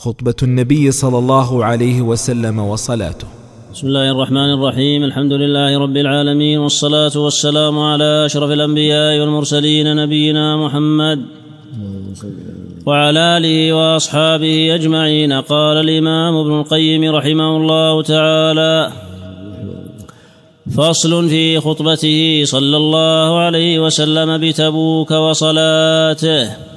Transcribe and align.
خطبة 0.00 0.34
النبي 0.42 0.90
صلى 0.90 1.18
الله 1.18 1.64
عليه 1.64 2.02
وسلم 2.02 2.58
وصلاته. 2.58 3.26
بسم 3.72 3.86
الله 3.86 4.10
الرحمن 4.10 4.50
الرحيم. 4.54 5.04
الحمد 5.04 5.32
لله 5.32 5.78
رب 5.78 5.96
العالمين 5.96 6.58
والصلاة 6.58 7.10
والسلام 7.16 7.78
على 7.78 8.26
أشرف 8.26 8.50
الأنبياء 8.50 9.20
والمرسلين 9.20 9.96
نبينا 9.96 10.56
محمد 10.66 11.18
وعلى 12.86 13.20
آله 13.36 13.72
وأصحابه 13.72 14.74
أجمعين. 14.74 15.32
قال 15.32 15.76
الإمام 15.76 16.34
ابن 16.36 16.60
القيم 16.60 17.14
رحمه 17.14 17.56
الله 17.56 18.02
تعالى 18.02 18.92
فصل 20.76 21.28
في 21.28 21.60
خطبته 21.60 22.42
صلى 22.44 22.76
الله 22.76 23.38
عليه 23.38 23.78
وسلم 23.78 24.38
بتبوك 24.38 25.10
وصلاته. 25.10 26.67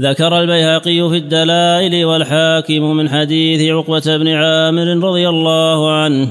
ذكر 0.00 0.40
البيهقي 0.40 1.08
في 1.10 1.16
الدلائل 1.16 2.04
والحاكم 2.04 2.82
من 2.96 3.08
حديث 3.08 3.70
عقبة 3.70 4.16
بن 4.16 4.28
عامر 4.28 5.08
رضي 5.08 5.28
الله 5.28 5.92
عنه 5.92 6.28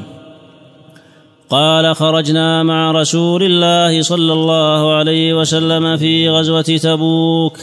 قال 1.49 1.95
خرجنا 1.95 2.63
مع 2.63 2.91
رسول 2.91 3.43
الله 3.43 4.01
صلى 4.01 4.33
الله 4.33 4.93
عليه 4.93 5.33
وسلم 5.33 5.97
في 5.97 6.29
غزوة 6.29 6.61
تبوك. 6.61 7.57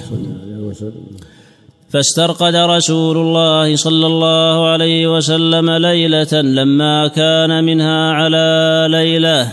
فاسترقد 1.90 2.54
رسول 2.54 3.16
الله 3.16 3.76
صلى 3.76 4.06
الله 4.06 4.68
عليه 4.68 5.16
وسلم 5.16 5.70
ليلة 5.70 6.32
لما 6.32 7.08
كان 7.08 7.64
منها 7.64 8.12
على 8.12 8.86
ليلة. 8.90 9.52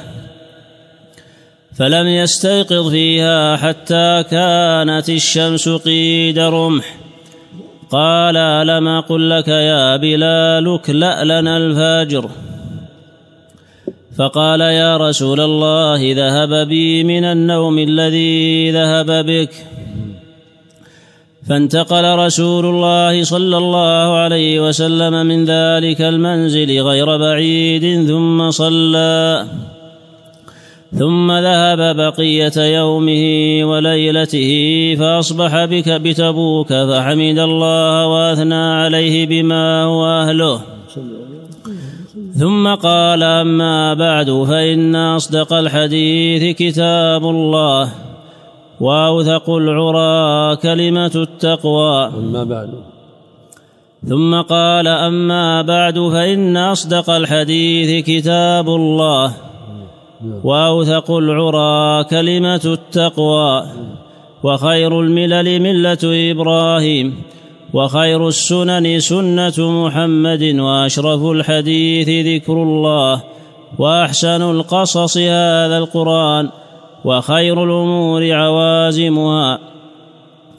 فلم 1.79 2.07
يستيقظ 2.07 2.89
فيها 2.89 3.55
حتى 3.55 4.23
كانت 4.31 5.09
الشمس 5.09 5.69
قيد 5.69 6.39
رمح. 6.39 6.95
قال 7.91 8.37
ألم 8.37 8.87
أقل 8.87 9.29
لك 9.29 9.47
يا 9.47 9.97
بلال 9.97 10.75
اكلأ 10.75 11.23
لنا 11.23 11.57
الفجر. 11.57 12.29
فقال 14.17 14.61
يا 14.61 14.97
رسول 14.97 15.39
الله 15.39 16.13
ذهب 16.13 16.67
بي 16.67 17.03
من 17.03 17.23
النوم 17.23 17.79
الذي 17.79 18.71
ذهب 18.71 19.25
بك. 19.25 19.51
فانتقل 21.49 22.15
رسول 22.15 22.65
الله 22.65 23.23
صلى 23.23 23.57
الله 23.57 24.17
عليه 24.17 24.67
وسلم 24.67 25.25
من 25.25 25.45
ذلك 25.45 26.01
المنزل 26.01 26.81
غير 26.81 27.17
بعيد 27.17 28.07
ثم 28.07 28.51
صلى. 28.51 29.45
ثم 30.97 31.31
ذهب 31.31 31.95
بقية 31.95 32.57
يومه 32.57 33.23
وليلته 33.63 34.51
فأصبح 34.99 35.65
بك 35.65 35.89
بتبوك 35.89 36.67
فحمد 36.67 37.39
الله 37.39 38.07
وأثنى 38.07 38.55
عليه 38.55 39.27
بما 39.27 39.83
هو 39.83 40.05
أهله. 40.05 40.61
ثم 42.39 42.67
قال 42.67 43.23
أما 43.23 43.93
بعد 43.93 44.43
فإن 44.49 44.95
أصدق 44.95 45.53
الحديث 45.53 46.55
كتاب 46.55 47.23
الله 47.23 47.89
وأوثق 48.79 49.49
العرى 49.49 50.55
كلمة 50.55 51.11
التقوى. 51.15 52.05
أما 52.07 52.43
بعد. 52.43 52.69
ثم 54.07 54.41
قال 54.41 54.87
أما 54.87 55.61
بعد 55.61 55.99
فإن 55.99 56.57
أصدق 56.57 57.09
الحديث 57.09 58.05
كتاب 58.05 58.69
الله 58.69 59.48
وأوثق 60.43 61.11
العرى 61.11 62.03
كلمة 62.03 62.61
التقوى 62.65 63.63
وخير 64.43 65.01
الملل 65.01 65.61
ملة 65.61 66.31
إبراهيم 66.31 67.23
وخير 67.73 68.27
السنن 68.27 68.99
سنة 68.99 69.85
محمد 69.85 70.43
وأشرف 70.43 71.21
الحديث 71.23 72.09
ذكر 72.27 72.53
الله 72.53 73.23
وأحسن 73.77 74.41
القصص 74.41 75.17
هذا 75.17 75.77
القرآن 75.77 76.49
وخير 77.05 77.63
الأمور 77.63 78.31
عوازمها 78.33 79.59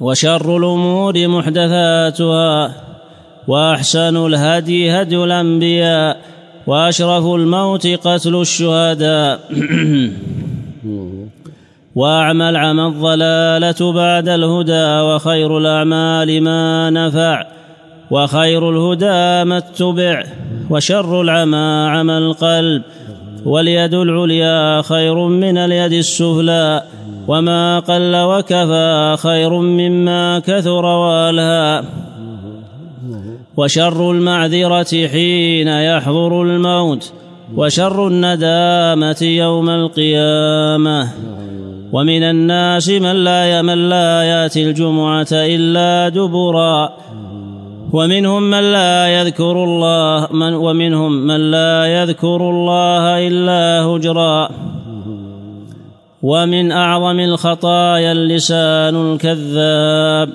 وشر 0.01 0.57
الأمور 0.57 1.29
محدثاتها 1.29 2.75
وأحسن 3.49 4.27
الهدي 4.27 4.91
هدي 4.91 5.17
الأنبياء 5.17 6.21
وأشرف 6.67 7.25
الموت 7.27 7.87
قتل 7.87 8.41
الشهداء. 8.41 9.41
وأعمى 11.95 12.49
العمى 12.49 12.87
الضلالة 12.87 13.93
بعد 13.93 14.29
الهدى 14.29 15.01
وخير 15.01 15.59
الأعمال 15.59 16.43
ما 16.43 16.91
نفع 16.91 17.45
وخير 18.11 18.71
الهدى 18.71 19.45
ما 19.49 19.57
اتبع 19.59 20.25
وشر 20.71 21.21
العمى 21.21 21.87
عمى 21.91 22.19
القلب. 22.19 22.83
واليد 23.45 23.95
العليا 23.95 24.83
خير 24.83 25.15
من 25.15 25.59
اليد 25.59 25.93
السفلى 25.93 26.83
وما 27.29 27.79
قل 27.79 28.17
وكفى 28.17 29.17
خير 29.19 29.51
مما 29.51 30.39
كثر 30.39 30.85
وألهى. 30.85 31.83
وشر 33.57 34.11
المعذرة 34.11 35.09
حين 35.09 35.69
يحضر 35.69 36.43
الموت 36.43 37.13
وشر 37.57 38.09
الندامة 38.09 39.17
يوم 39.23 39.71
القيامة. 39.71 41.09
ومن 41.93 42.23
الناس 42.23 42.89
من 42.89 43.17
لا 43.25 43.63
من 43.63 43.89
لا 43.89 44.23
يأتي 44.23 44.63
الجمعة 44.71 45.27
إلا 45.33 46.09
دبرا. 46.09 46.93
ومنهم 47.93 48.43
من 48.43 48.73
لا 48.73 49.09
يذكر 49.09 49.65
الله 49.65 50.29
من 50.33 50.55
ومنهم 50.55 51.13
من 51.13 51.51
لا 51.51 51.87
يذكر 51.87 52.51
الله 52.51 53.29
إلا 53.29 53.83
هجرا. 53.83 54.51
ومن 56.23 56.73
أعظم 56.73 57.21
الخطايا 57.21 58.13
اللسان 58.13 59.13
الكذاب 59.13 60.31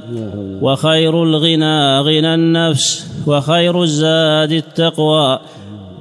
وخير 0.61 1.23
الغنى 1.23 1.99
غنى 1.99 2.33
النفس 2.33 3.07
وخير 3.27 3.83
الزاد 3.83 4.51
التقوى 4.51 5.39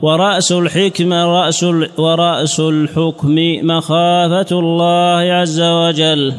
ورأس 0.03 0.53
الحكمة 0.53 1.25
رأس 1.25 1.65
ورأس 1.99 2.61
الحكم 2.61 3.34
مخافة 3.62 4.59
الله 4.59 5.33
عز 5.33 5.61
وجل 5.61 6.34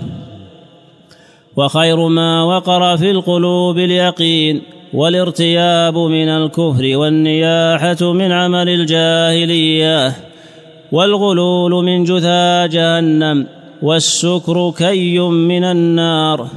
وخير 1.56 2.08
ما 2.08 2.44
وقر 2.44 2.98
في 2.98 3.12
القلوب 3.12 3.78
اليقين 3.78 4.62
والارتياب 4.94 5.98
من 5.98 6.30
الكفر 6.30 6.98
والنياحة 6.98 8.14
من 8.14 8.32
عمل 8.32 8.70
الجاهلية. 8.70 10.16
والغلول 10.96 11.86
من 11.86 12.04
جثى 12.04 12.68
جهنم 12.68 13.48
والسكر 13.82 14.74
كي 14.78 15.20
من 15.20 15.64
النار 15.64 16.48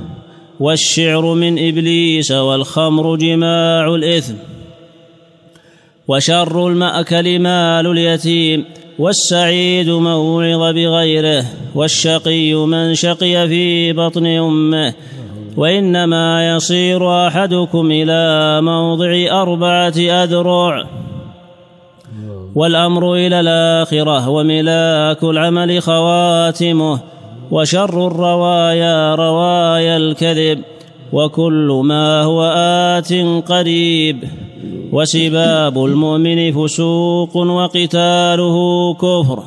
والشعر 0.60 1.34
من 1.34 1.68
إبليس 1.68 2.32
والخمر 2.32 3.16
جماع 3.16 3.94
الإثم 3.94 4.34
وشر 6.08 6.68
المأكل 6.68 7.38
مال 7.38 7.86
اليتيم 7.86 8.64
والسعيد 8.98 9.90
من 9.90 10.06
وعظ 10.06 10.74
بغيره 10.74 11.44
والشقي 11.74 12.54
من 12.54 12.94
شقي 12.94 13.48
في 13.48 13.92
بطن 13.92 14.26
أمه 14.26 14.94
وإنما 15.56 16.56
يصير 16.56 17.26
أحدكم 17.26 17.90
إلى 17.90 18.58
موضع 18.62 19.42
أربعة 19.42 19.98
أذرع. 19.98 20.86
والأمر 22.54 23.14
إلى 23.14 23.40
الآخرة 23.40 24.28
وملاك 24.28 25.24
العمل 25.24 25.82
خواتمه 25.82 27.00
وشر 27.50 28.06
الروايا 28.06 29.14
روايا 29.14 29.96
الكذب 29.96 30.62
وكل 31.12 31.80
ما 31.84 32.22
هو 32.22 32.42
آت 32.96 33.12
قريب. 33.48 34.24
وسباب 34.92 35.84
المؤمن 35.84 36.52
فسوق 36.52 37.36
وقتاله 37.36 38.94
كفر. 38.94 39.42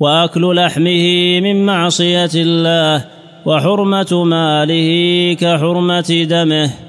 وأكل 0.00 0.56
لحمه 0.56 1.40
من 1.40 1.66
معصية 1.66 2.30
الله 2.34 3.04
وحرمة 3.46 4.24
ماله 4.24 4.90
كحرمة 5.40 6.26
دمه. 6.30 6.85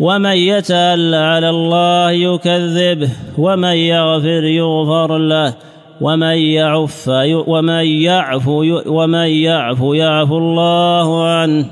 ومن 0.00 0.36
يتأل 0.36 1.14
على 1.14 1.50
الله 1.50 2.10
يكذبه 2.10 3.10
ومن 3.38 3.76
يغفر 3.76 4.44
يغفر 4.44 5.18
له 5.18 5.54
ومن 6.00 6.36
يعف 6.36 7.08
ومن 7.46 7.84
يعفو 7.84 8.80
ومن 8.86 9.28
يعفو 9.28 9.94
يعفو 9.94 10.38
الله 10.38 11.24
عنه. 11.24 11.66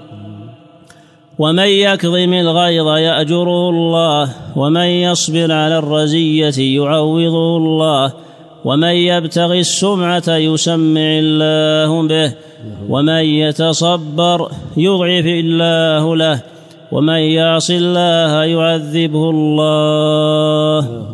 ومن 1.39 1.69
يكظم 1.69 2.33
الغيظ 2.35 2.89
يأجره 2.89 3.71
الله 3.71 4.29
ومن 4.57 4.87
يصبر 4.87 5.53
على 5.53 5.79
الرزية 5.79 6.77
يعوضه 6.77 7.57
الله 7.57 8.13
ومن 8.65 8.89
يبتغي 8.89 9.61
السمعة 9.61 10.29
يسمع 10.29 11.01
الله 11.25 12.09
به 12.09 12.33
ومن 12.89 13.25
يتصبر 13.25 14.49
يضعف 14.77 15.27
الله 15.27 16.17
له. 16.17 16.41
ومن 16.93 17.19
يعص 17.19 17.70
الله 17.70 18.44
يعذبه 18.44 19.31
الله. 19.31 21.05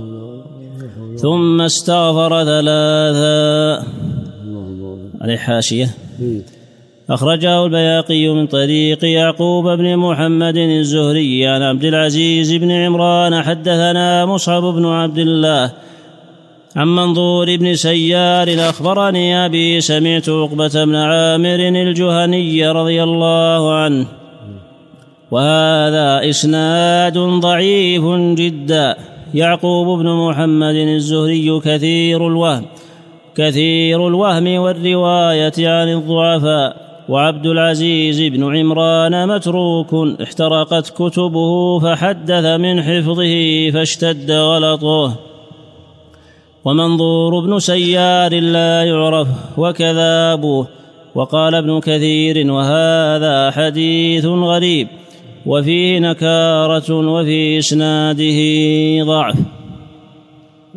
ثم 1.16 1.60
استغفر 1.60 2.44
ثلاثا. 2.44 3.86
عليه 5.20 5.36
حاشية. 5.36 5.90
أخرجه 7.10 7.64
البياقي 7.64 8.28
من 8.28 8.46
طريق 8.46 9.04
يعقوب 9.04 9.68
بن 9.68 9.96
محمد 9.96 10.56
الزهري 10.56 11.46
عن 11.46 11.62
عبد 11.62 11.84
العزيز 11.84 12.52
بن 12.52 12.70
عمران 12.70 13.42
حدثنا 13.42 14.26
مصعب 14.26 14.62
بن 14.62 14.86
عبد 14.86 15.18
الله 15.18 15.70
عن 16.76 16.88
منظور 16.88 17.56
بن 17.56 17.74
سيار 17.74 18.68
أخبرني 18.68 19.46
أبي 19.46 19.80
سمعت 19.80 20.28
عقبة 20.28 20.84
بن 20.84 20.94
عامر 20.94 21.68
الجهني 21.68 22.68
رضي 22.68 23.02
الله 23.02 23.74
عنه 23.74 24.06
وهذا 25.30 26.30
إسناد 26.30 27.18
ضعيف 27.18 28.04
جدا. 28.34 28.96
يعقوب 29.34 29.98
بن 29.98 30.08
محمد 30.28 30.74
الزهري 30.74 31.60
كثير 31.60 32.28
الوهم 32.28 32.64
كثير 33.36 34.08
الوهم 34.08 34.46
والرواية 34.46 35.52
عن 35.58 35.88
الضعفاء. 35.88 36.84
وعبد 37.08 37.46
العزيز 37.46 38.20
بن 38.20 38.56
عمران 38.56 39.28
متروك 39.28 40.20
احترقت 40.22 40.90
كتبه 40.90 41.78
فحدث 41.78 42.44
من 42.44 42.82
حفظه 42.82 43.70
فاشتد 43.70 44.30
غلطه. 44.30 45.14
ومنظور 46.64 47.40
بن 47.40 47.58
سيار 47.58 48.34
لا 48.34 48.84
يعرف 48.84 49.28
وكذا 49.58 50.32
أبوه 50.32 50.66
وقال 51.14 51.54
ابن 51.54 51.80
كثير 51.80 52.52
وهذا 52.52 53.50
حديث 53.50 54.26
غريب. 54.26 54.88
وفيه 55.46 55.98
نكارة 55.98 56.92
وفي 56.92 57.58
إسناده 57.58 58.40
ضعف. 59.04 59.36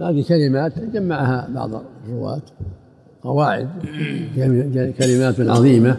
هذه 0.02 0.24
كلمات 0.28 0.80
جمعها 0.80 1.50
بعض 1.56 1.70
الرواة 2.06 2.42
قواعد 3.24 3.70
كلمات 5.00 5.40
عظيمة 5.40 5.98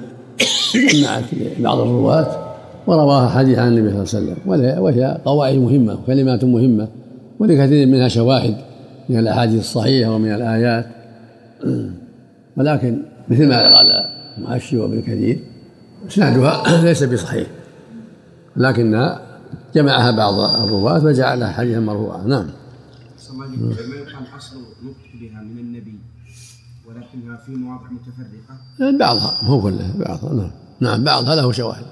جمعت 0.92 1.24
بعض 1.58 1.78
الرواة 1.78 2.54
ورواها 2.86 3.28
حديث 3.28 3.58
عن 3.58 3.68
النبي 3.68 4.04
صلى 4.04 4.20
الله 4.20 4.32
عليه 4.32 4.42
وسلم. 4.46 4.82
وهي 4.82 5.20
قواعد 5.24 5.56
مهمة 5.56 5.94
وكلمات 5.94 6.44
مهمة 6.44 6.88
ولكثير 7.38 7.86
منها 7.86 8.08
شواهد 8.08 8.56
من 9.08 9.18
الأحاديث 9.18 9.60
الصحيحة 9.60 10.10
ومن 10.10 10.34
الآيات. 10.34 10.86
ولكن 12.56 13.02
مثل 13.28 13.48
ما 13.48 13.76
قال 13.76 14.04
المعشي 14.38 14.76
وابن 14.76 15.02
كثير 15.02 15.38
إسنادها 16.08 16.82
ليس 16.84 17.04
بصحيح. 17.04 17.46
لكنها 18.58 19.20
جمعها 19.74 20.10
بعض 20.10 20.34
الرواة 20.34 20.98
فجعلها 21.00 21.52
حديثا 21.52 21.80
مرفوعا 21.80 22.22
نعم. 22.22 22.46
ما 23.30 23.44
يقال 23.96 24.36
أصل 24.38 24.56
نطق 24.56 25.20
بها 25.20 25.42
من 25.42 25.58
النبي 25.58 25.98
ولكنها 26.88 27.36
في 27.46 27.52
مواضع 27.52 27.86
متفرقة. 27.90 28.98
بعضها 28.98 29.38
مو 29.42 29.62
كلها 29.62 29.92
بعضها 29.96 30.32
نعم. 30.32 30.50
نعم 30.80 31.04
بعضها 31.04 31.34
له 31.34 31.52
شواهد. 31.52 31.86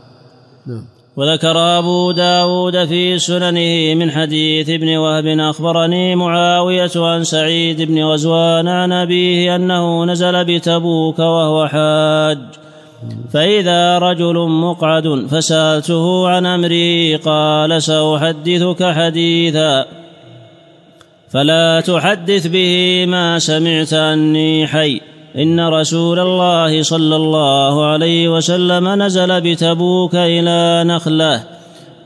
نعم. 0.67 0.85
وذكر 1.17 1.79
أبو 1.79 2.13
داود 2.13 2.85
في 2.85 3.19
سننه 3.19 3.95
من 3.95 4.11
حديث 4.11 4.69
ابن 4.69 4.97
وهب 4.97 5.27
أخبرني 5.27 6.17
معاوية 6.17 6.91
عن 6.97 7.25
سعيد 7.25 7.83
بن 7.83 8.03
غزوان 8.03 8.69
عن 8.69 8.93
أبيه 8.93 9.57
أنه 9.57 10.05
نزل 10.05 10.45
بتبوك 10.45 11.19
وهو 11.19 11.67
حاج. 11.69 12.66
فإذا 13.33 13.99
رجل 13.99 14.35
مقعد 14.49 15.27
فسألته 15.31 16.29
عن 16.29 16.47
أمري 16.47 17.17
قال 17.17 17.83
سأحدثك 17.83 18.85
حديثا. 18.85 19.85
فلا 21.31 21.81
تحدث 21.81 22.47
به 22.47 23.05
ما 23.09 23.39
سمعت 23.39 23.93
أني 23.93 24.67
حي. 24.67 25.01
إن 25.37 25.69
رسول 25.69 26.21
الله 26.21 26.83
صلى 26.83 27.17
الله 27.17 27.87
عليه 27.87 28.37
وسلم 28.37 29.03
نزل 29.03 29.41
بتبوك 29.41 30.15
إلى 30.15 30.85
نخلة. 30.87 31.43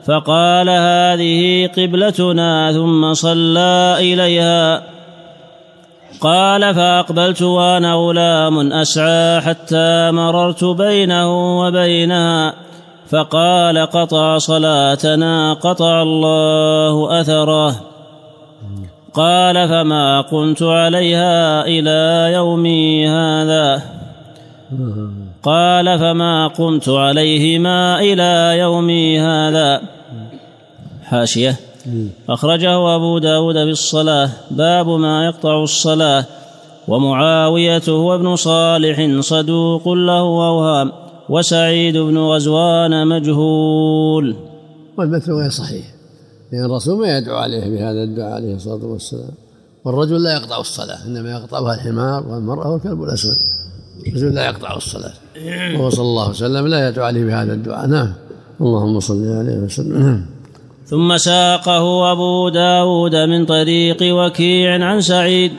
فقال 0.06 0.68
هذه 0.68 1.66
قبلتنا 1.66 2.72
ثم 2.72 3.14
صلى 3.14 3.96
إليها. 3.98 4.82
قال 6.20 6.74
فأقبلت 6.74 7.42
وأنا 7.42 7.94
غلام 7.94 8.72
أسعى 8.72 9.40
حتى 9.40 10.10
مررت 10.10 10.64
بينه 10.64 11.60
وبينها 11.60 12.54
فقال 13.10 13.78
قطع 13.78 14.38
صلاتنا 14.38 15.52
قطع 15.52 16.02
الله 16.02 17.20
أثره. 17.20 17.74
قال 19.14 19.68
فما 19.68 20.20
قمت 20.20 20.62
عليها 20.62 21.64
إلى 21.66 22.32
يومي 22.34 23.08
هذا. 23.08 23.82
قال 25.42 25.98
فما 25.98 26.46
قمت 26.48 26.88
عليهما 26.88 28.00
إلى 28.00 28.58
يومي 28.58 29.20
هذا. 29.20 29.80
حاشية. 31.04 31.69
أخرجه 32.28 32.96
أبو 32.96 33.18
داود 33.18 33.54
في 33.54 33.70
الصلاة. 33.70 34.30
باب 34.50 34.88
ما 34.88 35.26
يقطع 35.26 35.62
الصلاة. 35.62 36.24
ومعاوية 36.88 37.82
هو 37.88 38.14
ابن 38.14 38.36
صالح 38.36 39.20
صدوق 39.20 39.88
له 39.88 40.20
أوهام. 40.20 40.92
وسعيد 41.28 41.96
بن 41.96 42.18
غزوان 42.18 43.06
مجهول. 43.06 44.36
والمثل 44.98 45.32
غير 45.32 45.50
صحيح. 45.50 45.84
لأن 46.52 46.64
الرسول 46.64 47.00
ما 47.00 47.18
يدعو 47.18 47.36
عليه 47.36 47.70
بهذا 47.70 48.02
الدعاء 48.02 48.32
عليه 48.32 48.54
الصلاة 48.54 48.84
والسلام. 48.84 49.30
والرجل 49.84 50.22
لا 50.22 50.34
يقطع 50.34 50.60
الصلاة 50.60 51.06
إنما 51.06 51.30
يقطعها 51.30 51.74
الحمار 51.74 52.26
والمرأة 52.28 52.72
والكلب 52.72 53.02
الأسود 53.02 53.36
الرجل 54.06 54.34
لا 54.34 54.46
يقطع 54.46 54.76
الصلاة. 54.76 55.12
وهو 55.76 55.90
صلى 55.90 56.02
الله 56.02 56.22
عليه 56.22 56.30
وسلم 56.30 56.66
لا 56.66 56.88
يدعو 56.88 57.04
عليه 57.04 57.24
بهذا 57.24 57.52
الدعاء. 57.52 57.86
نعم. 57.86 58.12
اللهم 58.60 59.00
صل 59.00 59.32
عليه 59.32 59.56
وسلم. 59.56 60.26
ثم 60.90 61.16
ساقه 61.16 62.12
أبو 62.12 62.48
داود 62.48 63.14
من 63.16 63.46
طريق 63.46 63.96
وكيع 64.02 64.84
عن 64.84 65.00
سعيد. 65.00 65.52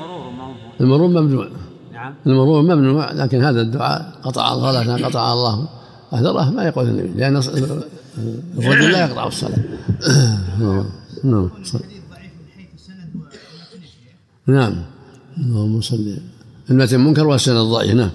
المرور 0.81 1.07
ممنوع. 1.07 1.47
نعم. 1.93 2.13
المرور 2.27 2.61
ممنوع 2.61 3.11
لكن 3.11 3.43
هذا 3.43 3.61
الدعاء 3.61 4.11
قطع 4.23 4.53
الصلاة 4.53 5.07
قطع 5.07 5.33
الله. 5.33 5.67
أثره 6.11 6.49
ما 6.49 6.63
يقول 6.63 6.87
النبي 6.87 7.19
لأن 7.19 7.35
الرجل 8.57 8.91
لا 8.91 9.05
يقطع 9.05 9.27
الصلاة. 9.27 9.59
نعم. 10.59 10.85
نعم. 11.23 11.49
نعم 14.47 14.73
اللهم 15.37 15.81
صل 15.81 16.17
المتن 16.69 16.99
منكر 16.99 17.27
والسند 17.27 17.57
ضعيف. 17.57 17.93
نعم. 17.93 18.11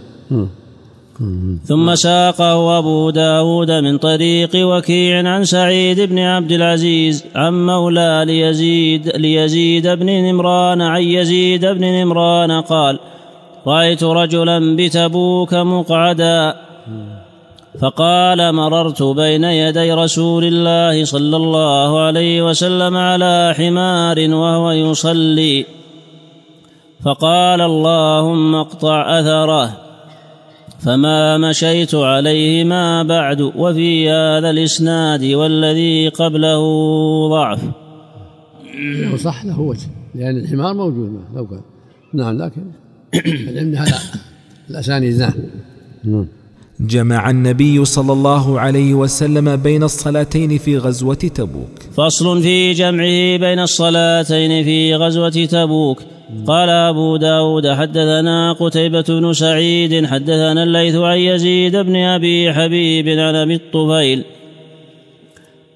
ثم 1.65 1.95
ساقه 1.95 2.79
أبو 2.79 3.11
داود 3.11 3.71
من 3.71 3.99
طريق 3.99 4.51
وكيع 4.55 5.29
عن 5.29 5.45
سعيد 5.45 6.01
بن 6.01 6.19
عبد 6.19 6.53
العزيز 6.53 7.25
عن 7.35 7.67
مولى 7.67 8.25
ليزيد 8.27 9.09
ليزيد 9.09 9.87
بن 9.87 10.07
نمران 10.07 10.83
عن 10.83 11.03
يزيد 11.03 11.65
بن 11.67 11.85
نمران 11.85 12.61
قال 12.61 12.99
رأيت 13.67 14.05
رجلا 14.05 14.77
بتبوك 14.77 15.55
مقعدا. 15.55 16.57
فقال 17.81 18.55
مررت 18.55 19.03
بين 19.03 19.45
يدي 19.45 19.93
رسول 19.93 20.45
الله 20.45 21.05
صلى 21.05 21.37
الله 21.37 22.01
عليه 22.01 22.43
وسلم 22.43 22.97
على 22.97 23.55
حمار 23.57 24.31
وهو 24.31 24.71
يصلي. 24.71 25.67
فقال 27.05 27.61
اللهم 27.61 28.55
اقطع 28.55 29.21
أثره. 29.21 29.86
فما 30.79 31.39
مشيت 31.39 31.95
عليهما 31.95 33.03
بعد 33.03 33.41
وفي 33.41 34.11
هذا 34.11 34.51
الإسناد 34.51 35.25
والذي 35.25 36.09
قبله 36.09 36.63
ضعف. 37.29 37.61
صح 39.17 39.45
له 39.45 39.61
وجه 39.61 39.87
لأن 40.15 40.37
الحمار 40.37 40.75
موجود 40.75 41.11
معه 41.11 41.37
لو 41.37 41.47
كان. 41.47 41.61
نعم 42.15 42.43
لكن 42.43 42.63
العلم 43.51 43.75
هذا 43.75 43.99
الأسانيد 44.71 45.33
نعم. 46.05 46.27
جمع 46.81 47.31
النبي 47.31 47.85
صلى 47.85 48.13
الله 48.13 48.61
عليه 48.61 48.95
وسلم 48.95 49.57
بين 49.57 49.83
الصلاتين 49.83 50.59
في 50.59 50.79
غزوة 50.79 51.15
تبوك. 51.15 51.83
فصل 51.97 52.43
في 52.43 52.73
جمعه 52.73 53.37
بين 53.37 53.59
الصلاتين 53.59 54.65
في 54.65 54.95
غزوة 54.95 55.29
تبوك. 55.29 56.03
قال 56.47 56.71
أبو 56.71 57.17
داود 57.17 57.69
حدثنا 57.69 58.53
قتيبة 58.53 59.05
بن 59.09 59.33
سعيد 59.33 60.07
حدثنا 60.07 60.63
الليث 60.63 60.97
عن 60.97 61.19
يزيد 61.19 61.77
بن 61.77 61.97
أبي 61.97 62.53
حبيب 62.53 63.09
عن 63.09 63.35
أبي 63.35 63.55
الطفيل 63.55 64.25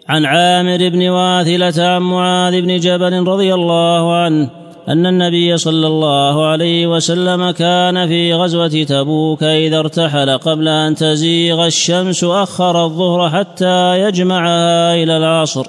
عن 0.08 0.24
عامر 0.24 0.88
بن 0.88 1.08
واثلة 1.08 1.84
عن 1.84 2.02
معاذ 2.02 2.60
بن 2.60 2.76
جبل 2.76 3.26
رضي 3.26 3.54
الله 3.54 4.14
عنه 4.14 4.50
أن 4.88 5.06
النبي 5.06 5.56
صلى 5.56 5.86
الله 5.86 6.46
عليه 6.46 6.86
وسلم 6.86 7.50
كان 7.50 8.08
في 8.08 8.34
غزوة 8.34 8.82
تبوك 8.82 9.42
إذا 9.42 9.78
ارتحل 9.78 10.38
قبل 10.38 10.68
أن 10.68 10.94
تزيغ 10.94 11.66
الشمس 11.66 12.24
أخر 12.24 12.84
الظهر 12.84 13.30
حتى 13.30 14.00
يجمعها 14.00 14.94
إلى 14.94 15.16
العصر 15.16 15.66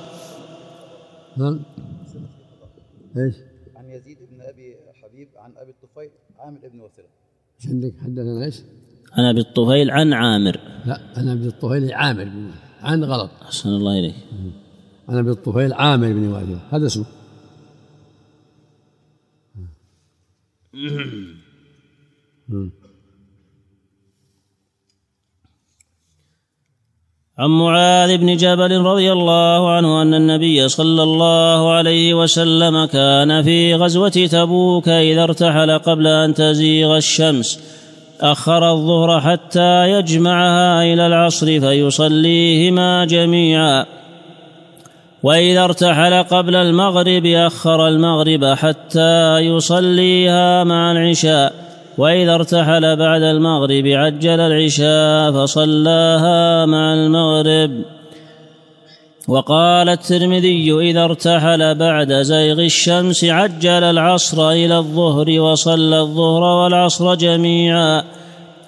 نعم 1.37 1.59
إيش؟ 3.17 3.35
عن 3.75 3.89
يزيد 3.89 4.17
بن 4.31 4.41
ابي 4.41 4.75
حبيب 5.03 5.27
عن 5.37 5.51
ابي 5.57 5.71
الطفيل 5.71 6.09
عامر 6.41 6.59
بن 6.73 6.81
إيش 7.59 7.67
عندك؟ 7.67 7.93
حدثنا 8.01 8.45
إيش؟ 8.45 8.61
عن 9.11 9.23
أبي 9.25 9.39
الطفيل 9.39 9.91
عن 9.91 10.13
عامر. 10.13 10.59
لا 10.85 11.19
أنا 11.19 11.33
أبي 11.33 11.47
الطفيل 11.47 11.93
عامر 11.93 12.23
بن 12.23 12.51
عن 12.81 13.03
غلط. 13.03 13.31
أحسن 13.41 13.69
الله 13.69 13.99
إليك. 13.99 14.15
أنا 15.09 15.19
أبي 15.19 15.29
الطفيل 15.29 15.73
عامر 15.73 16.13
بن 16.13 16.27
واثلة 16.27 16.59
هذا 16.71 16.85
اسمه. 16.85 17.05
عن 27.41 27.49
معاذ 27.49 28.17
بن 28.17 28.37
جبل 28.37 28.81
رضي 28.81 29.11
الله 29.11 29.69
عنه 29.69 30.01
أن 30.01 30.13
النبي 30.13 30.69
صلى 30.69 31.03
الله 31.03 31.71
عليه 31.71 32.13
وسلم 32.13 32.85
كان 32.85 33.43
في 33.43 33.75
غزوة 33.75 34.09
تبوك 34.09 34.89
إذا 34.89 35.23
ارتحل 35.23 35.79
قبل 35.79 36.07
أن 36.07 36.33
تزيغ 36.33 36.97
الشمس. 36.97 37.59
أخر 38.21 38.71
الظهر 38.71 39.21
حتى 39.21 39.91
يجمعها 39.91 40.83
إلى 40.83 41.07
العصر 41.07 41.45
فيصليهما 41.45 43.05
جميعا. 43.05 43.85
وإذا 45.23 45.63
ارتحل 45.63 46.23
قبل 46.23 46.55
المغرب 46.55 47.25
أخر 47.25 47.87
المغرب 47.87 48.45
حتى 48.45 49.37
يصليها 49.37 50.63
مع 50.63 50.91
العشاء. 50.91 51.70
وإذا 51.97 52.35
ارتحل 52.35 52.95
بعد 52.95 53.21
المغرب 53.21 53.87
عجل 53.87 54.39
العشاء 54.39 55.31
فصلاها 55.31 56.65
مع 56.65 56.93
المغرب. 56.93 57.71
وقال 59.27 59.89
الترمذي 59.89 60.71
إذا 60.71 61.03
ارتحل 61.03 61.75
بعد 61.75 62.13
زيغ 62.13 62.59
الشمس 62.59 63.23
عجل 63.23 63.83
العصر 63.83 64.49
إلى 64.49 64.77
الظهر 64.77 65.39
وصلى 65.39 65.99
الظهر 65.99 66.43
والعصر 66.43 67.15
جميعا 67.15 68.03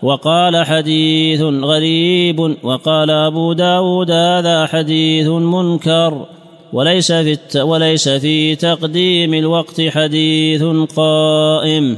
وقال 0.04 0.66
حديث 0.66 1.42
غريب 1.42 2.56
وقال 2.64 3.10
أبو 3.12 3.54
داود 3.54 4.12
هذا 4.12 4.66
حديث 4.66 5.28
منكر 5.28 6.26
وليس 6.74 7.12
في, 7.12 7.62
وليس 7.62 8.10
في 8.10 8.56
تقديم 8.56 9.34
الوقت 9.34 9.82
حديث 9.82 10.64
قائم. 10.96 11.98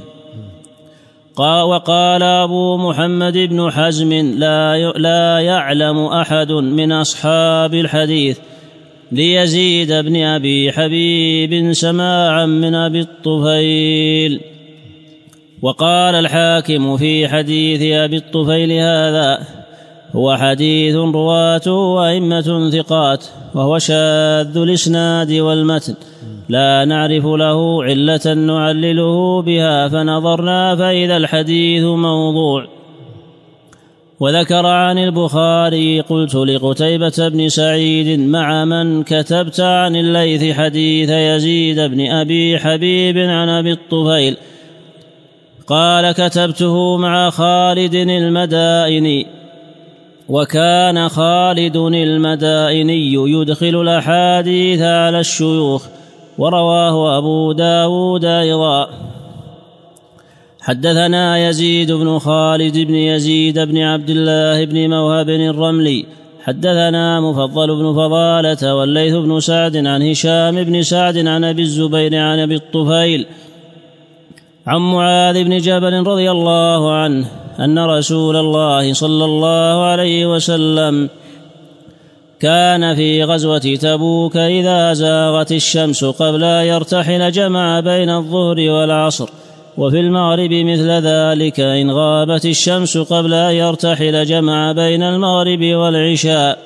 وقال 1.40 2.24
أبو 2.24 2.78
محمد 2.78 3.38
بن 3.38 3.72
حزم 3.72 4.14
لا 4.14 4.78
لا 4.98 5.40
يعلم 5.40 6.06
أحد 6.06 6.52
من 6.52 6.92
أصحاب 6.92 7.74
الحديث 7.74 8.38
ليزيد 9.12 9.92
بن 9.92 10.24
أبي 10.24 10.72
حبيب 10.72 11.74
سماعا 11.74 12.46
من 12.46 12.76
أبي 12.76 13.00
الطفيل. 13.00 14.42
وقال 15.62 16.16
الحاكم 16.16 16.98
في 16.98 17.28
حديث 17.28 17.82
أبي 17.82 18.18
الطفيل 18.18 18.72
هذا 18.72 19.40
هو 20.16 20.38
حديث 20.38 20.96
رواته 20.96 22.10
أئمة 22.10 22.70
ثقات 22.70 23.26
وهو 23.56 23.80
شاذ 23.80 24.58
الإسناد 24.58 25.32
والمتن. 25.32 25.96
لا 26.50 26.86
نعرف 26.86 27.26
له 27.26 27.84
علة 27.84 28.34
نعلله 28.34 29.42
بها 29.42 29.88
فنظرنا 29.88 30.76
فإذا 30.76 31.18
الحديث 31.18 31.84
موضوع. 31.84 32.68
وذكر 34.20 34.66
عن 34.66 34.98
البخاري 34.98 36.00
قلت 36.00 36.36
لقتيبة 36.36 37.30
بن 37.30 37.50
سعيد 37.50 38.20
مع 38.20 38.66
من 38.66 39.04
كتبت 39.04 39.60
عن 39.60 39.96
الليث 39.96 40.58
حديث 40.58 41.10
يزيد 41.10 41.80
بن 41.80 42.12
أبي 42.12 42.60
حبيب 42.60 43.18
عن 43.18 43.50
أبي 43.50 43.72
الطفيل؟ 43.72 44.38
قال 45.68 46.12
كتبته 46.12 46.98
مع 46.98 47.30
خالد 47.30 47.96
المدائني 47.96 49.28
وكان 50.30 51.10
خالد 51.10 51.76
المدائني 51.76 53.14
يدخل 53.14 53.82
الأحاديث 53.82 54.82
على 54.82 55.20
الشيوخ. 55.20 55.86
ورواه 56.38 57.18
أبو 57.18 57.52
داود 57.52 58.26
أيضا. 58.26 58.90
حدثنا 60.62 61.50
يزيد 61.50 61.92
بن 61.92 62.20
خالد 62.20 62.78
بن 62.78 62.96
يزيد 62.96 63.60
بن 63.60 63.78
عبد 63.78 64.10
الله 64.10 64.66
بن 64.66 64.90
موهب 64.90 65.30
الرملي. 65.30 66.06
حدثنا 66.44 67.22
مفضل 67.22 67.68
بن 67.68 67.94
فضالة 67.94 68.76
والليث 68.76 69.14
بن 69.14 69.40
سعد 69.40 69.78
عن 69.78 70.10
هشام 70.10 70.64
بن 70.64 70.84
سعد 70.84 71.18
عن 71.18 71.44
أبي 71.44 71.62
الزبير 71.62 72.16
عن 72.16 72.40
أبي 72.40 72.56
الطفيل. 72.56 73.26
عن 74.68 74.82
معاذ 74.82 75.44
بن 75.44 75.58
جبل 75.58 76.08
رضي 76.08 76.32
الله 76.32 76.92
عنه 76.92 77.26
أن 77.60 77.80
رسول 77.80 78.36
الله 78.36 78.94
صلى 78.94 79.26
الله 79.26 79.84
عليه 79.84 80.36
وسلم 80.36 81.10
كان 82.40 82.96
في 82.96 83.24
غزوة 83.24 83.58
تبوك 83.82 84.38
إذا 84.38 84.94
زاغت 84.94 85.52
الشمس 85.52 86.06
قبل 86.06 86.44
أن 86.44 86.66
يرتحل 86.66 87.32
جمع 87.32 87.80
بين 87.80 88.10
الظهر 88.10 88.60
والعصر 88.60 89.30
وفي 89.78 90.00
المغرب 90.00 90.52
مثل 90.52 90.90
ذلك 90.90 91.60
إن 91.60 91.92
غابت 91.92 92.46
الشمس 92.46 92.98
قبل 92.98 93.34
أن 93.34 93.54
يرتحل 93.54 94.26
جمع 94.26 94.72
بين 94.72 95.04
المغرب 95.04 95.64
والعشاء. 95.64 96.58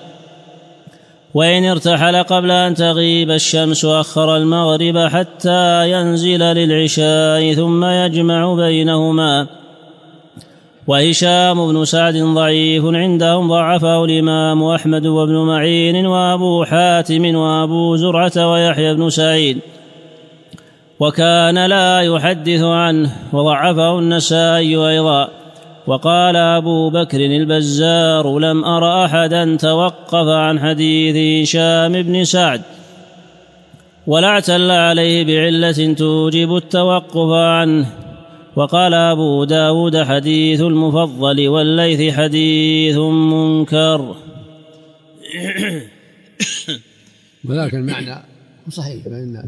وإن 1.34 1.66
ارتحل 1.66 2.24
قبل 2.24 2.52
أن 2.52 2.76
تغيب 2.76 3.32
الشمس 3.32 3.86
أخر 3.86 4.38
المغرب 4.38 4.98
حتى 4.98 5.92
ينزل 5.92 6.40
للعشاء 6.40 7.54
ثم 7.54 7.86
يجمع 7.86 8.54
بينهما. 8.54 9.48
وهشام 10.90 11.72
بن 11.72 11.86
سعد 11.86 12.18
ضعيف 12.18 12.86
عندهم 12.86 13.48
ضعفه 13.50 14.06
الإمام 14.06 14.64
أحمد 14.64 15.06
وابن 15.08 15.36
معين 15.36 16.06
وأبو 16.06 16.66
حاتم 16.66 17.36
وأبو 17.36 17.96
زرعة 17.96 18.52
ويحيى 18.52 18.94
بن 18.94 19.10
سعيد. 19.10 19.60
وكان 21.00 21.66
لا 21.66 22.02
يحدث 22.02 22.62
عنه 22.62 23.12
وضعفه 23.34 24.00
النسائي 24.00 24.76
أيضا. 24.76 25.30
وقال 25.88 26.36
أبو 26.36 26.90
بكر 26.90 27.18
البزار 27.26 28.40
لم 28.40 28.66
أر 28.66 29.06
أحدا 29.06 29.58
توقف 29.58 30.28
عن 30.28 30.60
حديث 30.60 31.48
هشام 31.50 32.02
بن 32.02 32.24
سعد. 32.24 32.62
ولا 34.08 34.28
اعتل 34.28 34.72
عليه 34.72 35.26
بعلة 35.26 35.94
توجب 35.94 36.56
التوقف 36.56 37.32
عنه. 37.32 38.09
وقال 38.56 38.94
أبو 38.94 39.44
داود 39.44 39.98
حديث 39.98 40.62
المفضل 40.62 41.48
والليث 41.48 42.14
حديث 42.14 42.98
منكر. 42.98 44.16
ولكن 47.50 47.78
المعنى 47.78 48.16
صحيح 48.70 49.04
فإن 49.06 49.44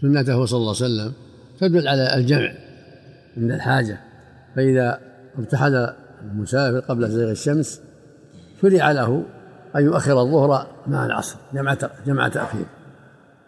سنته 0.00 0.44
صلى 0.46 0.58
الله 0.58 0.74
عليه 0.76 0.84
وسلم 0.84 1.12
تدل 1.60 1.88
على 1.88 2.14
الجمع 2.14 2.52
عند 3.36 3.50
الحاجة. 3.50 4.00
فإذا 4.56 5.00
ارتحل 5.38 5.92
المسافر 6.22 6.80
قبل 6.80 7.10
زيغ 7.10 7.30
الشمس 7.30 7.80
شرع 8.62 8.92
له 8.92 9.24
أن 9.76 9.84
يؤخر 9.84 10.22
الظهر 10.22 10.66
مع 10.86 11.06
العصر 11.06 11.36
جمع 11.54 11.76
جمع 12.06 12.28
تأخير. 12.28 12.66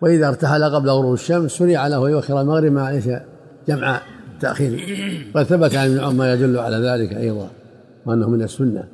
وإذا 0.01 0.29
ارتحل 0.29 0.65
قبل 0.65 0.91
غروب 0.91 1.15
الشمس 1.15 1.55
شرع 1.55 1.87
له 1.87 2.07
أن 2.07 2.13
يؤخر 2.13 2.41
المغرب 2.41 2.73
مع 2.73 2.91
جمع 3.69 4.01
تأخير. 4.41 4.81
وقد 5.35 5.45
ثبت 5.45 5.75
عن 5.75 5.99
ابن 5.99 6.17
ما 6.17 6.33
يدل 6.33 6.59
على 6.59 6.77
ذلك 6.77 7.13
أيضا 7.13 7.51
وأنه 8.07 8.29
من 8.31 8.43
السنة. 8.43 8.85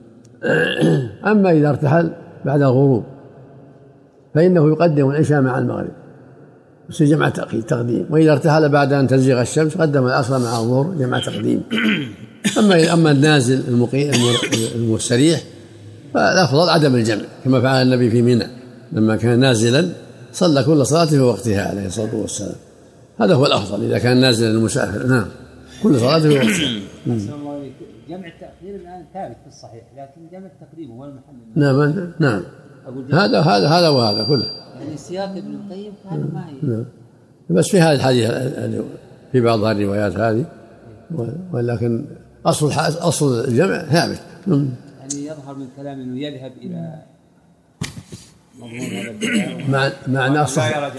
أما 1.33 1.51
إذا 1.51 1.69
ارتحل 1.69 2.11
بعد 2.45 2.63
الغروب 2.63 3.05
فإنه 4.35 4.69
يقدم 4.69 5.11
العشاء 5.11 5.41
مع 5.41 5.59
المغرب 5.59 5.93
يصير 6.91 7.07
جمع 7.07 7.29
تأخير 7.29 7.61
تقديم. 7.61 8.07
وإذا 8.11 8.33
ارتحل 8.33 8.69
بعد 8.69 8.93
أن 8.93 9.07
تزيغ 9.07 9.41
الشمس 9.41 9.77
قدم 9.77 10.07
العصر 10.07 10.39
مع 10.39 10.59
الظهر 10.59 10.95
جمع 10.99 11.19
تقديم. 11.19 11.63
أما 12.59 12.93
أما 12.93 13.11
النازل 13.11 13.63
المقيم 13.69 14.11
المستريح 14.75 15.41
فالأفضل 16.15 16.69
عدم 16.69 16.95
الجمع 16.95 17.23
كما 17.45 17.61
فعل 17.61 17.87
النبي 17.87 18.11
في 18.11 18.23
منى. 18.23 18.47
لما 18.93 19.17
كان 19.17 19.39
نازلا 19.39 19.89
صلى 20.33 20.63
كل 20.63 20.87
صلاة 20.87 21.05
في 21.05 21.21
وقتها 21.21 21.69
عليه 21.69 21.87
الصلاة 21.87 22.15
والسلام. 22.15 22.68
هذا 23.21 23.35
هو 23.35 23.47
الأفضل 23.47 23.85
إذا 23.85 23.99
كان 23.99 24.21
نازلا 24.21 24.51
المسافر. 24.51 25.07
نعم. 25.07 25.27
كل 25.83 26.01
صلاة 26.01 26.19
في 26.19 26.29
وقتها 26.29 26.49
جمع 28.09 28.27
التأخير 28.27 28.75
الآن 28.75 29.05
ثابت 29.15 29.37
في 29.43 29.49
الصحيح 29.49 29.83
لكن 29.97 30.29
جمع 30.33 30.47
التقديم 30.47 30.91
هو 30.91 31.05
المحل. 31.05 31.35
نعم 31.55 32.13
نعم 32.19 32.43
هذا 33.13 33.41
هذا 33.41 33.69
هذا 33.69 33.89
وهذا 33.89 34.25
كله. 34.25 34.47
يعني 34.81 34.97
سياق 34.97 35.31
ابن 35.31 35.55
القيم 35.55 35.93
هذا 36.11 36.29
ما 36.33 36.45
نعم. 36.63 36.85
بس 37.51 37.69
في 37.69 37.81
هذه 37.81 37.95
الحديث 37.95 38.31
في 39.33 39.41
بعض 39.41 39.65
الروايات 39.65 40.17
هذه. 40.17 40.45
ولكن 41.53 42.05
أصل 42.47 42.73
أصل 43.09 43.45
الجمع 43.45 43.83
ثابت. 43.83 44.21
يعني 44.47 45.27
يظهر 45.27 45.55
من 45.55 45.69
كلام 45.77 46.01
إنه 46.01 46.21
يذهب 46.21 46.53
إلى 46.63 47.03
مع 49.69 49.91
معناه 50.07 50.45
صحيح 50.45 50.93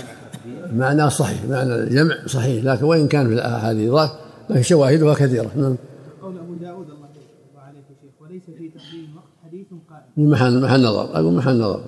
معناه 0.73 1.09
صحيح 1.09 1.45
معنى 1.45 1.75
الجمع 1.75 2.15
صحيح 2.25 2.63
لكن 2.63 2.85
وإن 2.85 3.07
كان 3.07 3.27
في 3.27 3.33
الاحاديث 3.33 3.93
لكن 4.49 4.61
شواهدها 4.61 5.13
كثيرة. 5.13 5.51
نعم. 5.55 5.75
قول 6.21 6.37
أبو 6.37 6.53
داود 6.53 6.89
الله 6.89 7.07
عليك 7.55 7.83
شيخ 8.01 8.21
وليس 8.21 8.43
في 8.43 8.69
تقديم 8.69 9.15
وقت 9.15 9.25
حديث 9.45 9.67
قائم. 9.89 10.29
محل 10.29 10.61
محل 10.61 10.81
نظر 10.81 11.19
أقول 11.19 11.33
محل 11.33 11.57
نظر. 11.57 11.81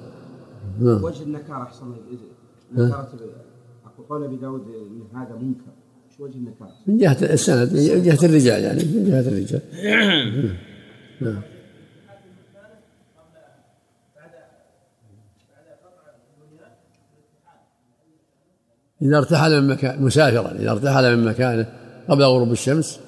نعم. 0.79 1.03
وجه 1.03 1.23
النكارة 1.23 1.63
أحسن 1.63 1.85
نكارة 2.73 3.07
قول 4.09 4.23
أبي 4.23 4.35
داود 4.35 4.61
إن 4.61 5.17
هذا 5.17 5.35
منكر. 5.35 5.71
إيش 6.11 6.19
وجه 6.19 6.35
النكارة؟ 6.35 6.71
من 6.87 6.97
جهة 6.97 7.17
السند 7.21 7.73
من 7.73 8.03
جهة 8.03 8.25
الرجال 8.25 8.63
يعني 8.63 8.83
من 8.83 9.05
جهة 9.09 9.19
الرجال. 9.19 9.61
نعم. 11.21 11.41
إذا 19.01 19.17
ارتحل 19.17 19.61
من 19.61 19.67
مكان 19.67 20.01
مسافرا 20.01 20.51
إذا 20.51 20.71
ارتحل 20.71 21.17
من 21.17 21.25
مكانه 21.25 21.65
قبل 22.09 22.23
غروب 22.23 22.51
الشمس 22.51 22.99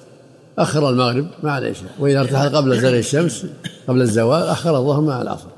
أخر 0.58 0.90
المغرب 0.90 1.26
مع 1.42 1.58
العشاء 1.58 1.90
وإذا 1.98 2.20
ارتحل 2.20 2.56
قبل 2.56 2.80
زوال 2.80 2.94
الشمس 2.94 3.46
قبل 3.88 4.02
الزوال 4.02 4.42
أخر 4.42 4.78
الظهر 4.78 5.00
مع 5.00 5.22
العصر. 5.22 5.48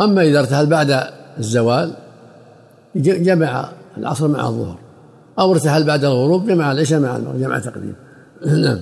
أما 0.00 0.22
إذا 0.22 0.40
ارتحل 0.40 0.66
بعد 0.66 1.04
الزوال 1.38 1.92
جمع 2.96 3.68
العصر 3.96 4.28
مع 4.28 4.48
الظهر 4.48 4.78
أو 5.38 5.52
ارتحل 5.52 5.84
بعد 5.84 6.04
الغروب 6.04 6.46
جمع 6.46 6.72
العشاء 6.72 7.00
مع 7.00 7.16
المغرب 7.16 7.40
جمع 7.40 7.58
تقديم. 7.58 7.94
نعم. 8.46 8.80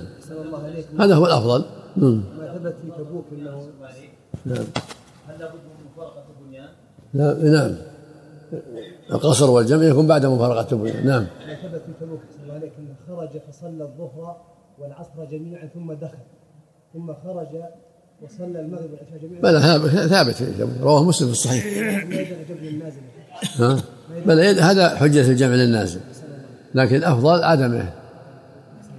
هذا 0.99 1.15
هو 1.15 1.25
الأفضل. 1.25 1.65
نعم 1.97 2.23
ما 2.37 2.57
ثبت 2.57 2.75
في 2.81 3.03
تبوك 3.03 3.25
أنه 3.31 3.67
نعم. 4.45 4.65
هل 5.27 5.39
لابد 5.39 5.53
من 5.53 5.85
مفارقة 5.93 6.23
البنيان؟ 6.39 6.69
نعم. 7.13 7.75
القصر 9.11 9.49
والجمع 9.49 9.83
يكون 9.83 10.07
بعد 10.07 10.25
مفارقة 10.25 10.67
البنيان 10.71 11.05
نعم. 11.05 11.25
ثبت 11.63 11.81
في 11.85 12.05
تبوك 12.05 12.19
صلى 12.35 12.43
الله 12.43 12.53
عليه 12.53 12.71
وسلم 12.71 12.95
خرج 13.07 13.41
فصلى 13.49 13.83
الظهر 13.83 14.37
والعصر 14.79 15.25
جميعا 15.31 15.69
ثم 15.73 15.93
دخل 15.93 16.17
ثم 16.93 17.13
خرج 17.13 17.47
وصلى 18.21 18.59
المغرب 18.59 18.89
والعشاء 18.91 19.17
جميعا. 19.21 19.41
بلى 19.41 20.07
ثابت 20.07 20.35
في 20.35 20.67
رواه 20.81 21.03
مسلم 21.03 21.27
في 21.27 21.33
الصحيح. 21.33 21.65
ها؟ 23.59 23.77
بل 24.25 24.39
هذا 24.59 24.95
حجة 24.95 25.31
الجمع 25.31 25.55
للنازل. 25.55 25.99
لكن 26.75 26.95
الأفضل 26.95 27.43
عدمه. 27.43 27.93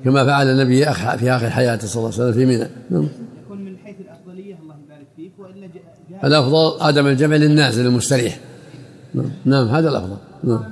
كما 0.05 0.25
فعل 0.25 0.47
النبي 0.47 0.85
في 1.19 1.31
آخر 1.31 1.51
حياته 1.51 1.87
صلى 1.87 2.01
الله 2.01 2.15
عليه 2.15 2.25
وسلم 2.25 2.33
في 2.33 2.47
منى. 2.47 2.69
نعم. 2.91 3.09
يكون 3.45 3.65
من 3.65 3.79
حيث 3.79 3.97
الأفضلية 4.01 4.55
الله 4.63 4.75
يبارك 4.85 5.07
فيك 5.17 5.33
وإلا 5.39 5.67
جاء 6.11 6.27
الأفضل 6.27 6.83
عدم 6.83 7.07
الجمع 7.07 7.37
للنازل 7.37 7.87
المستريح. 7.87 8.39
نعم, 9.15 9.31
نعم 9.45 9.69
هذا 9.69 9.89
الأفضل. 9.89 10.17
نعم. 10.45 10.65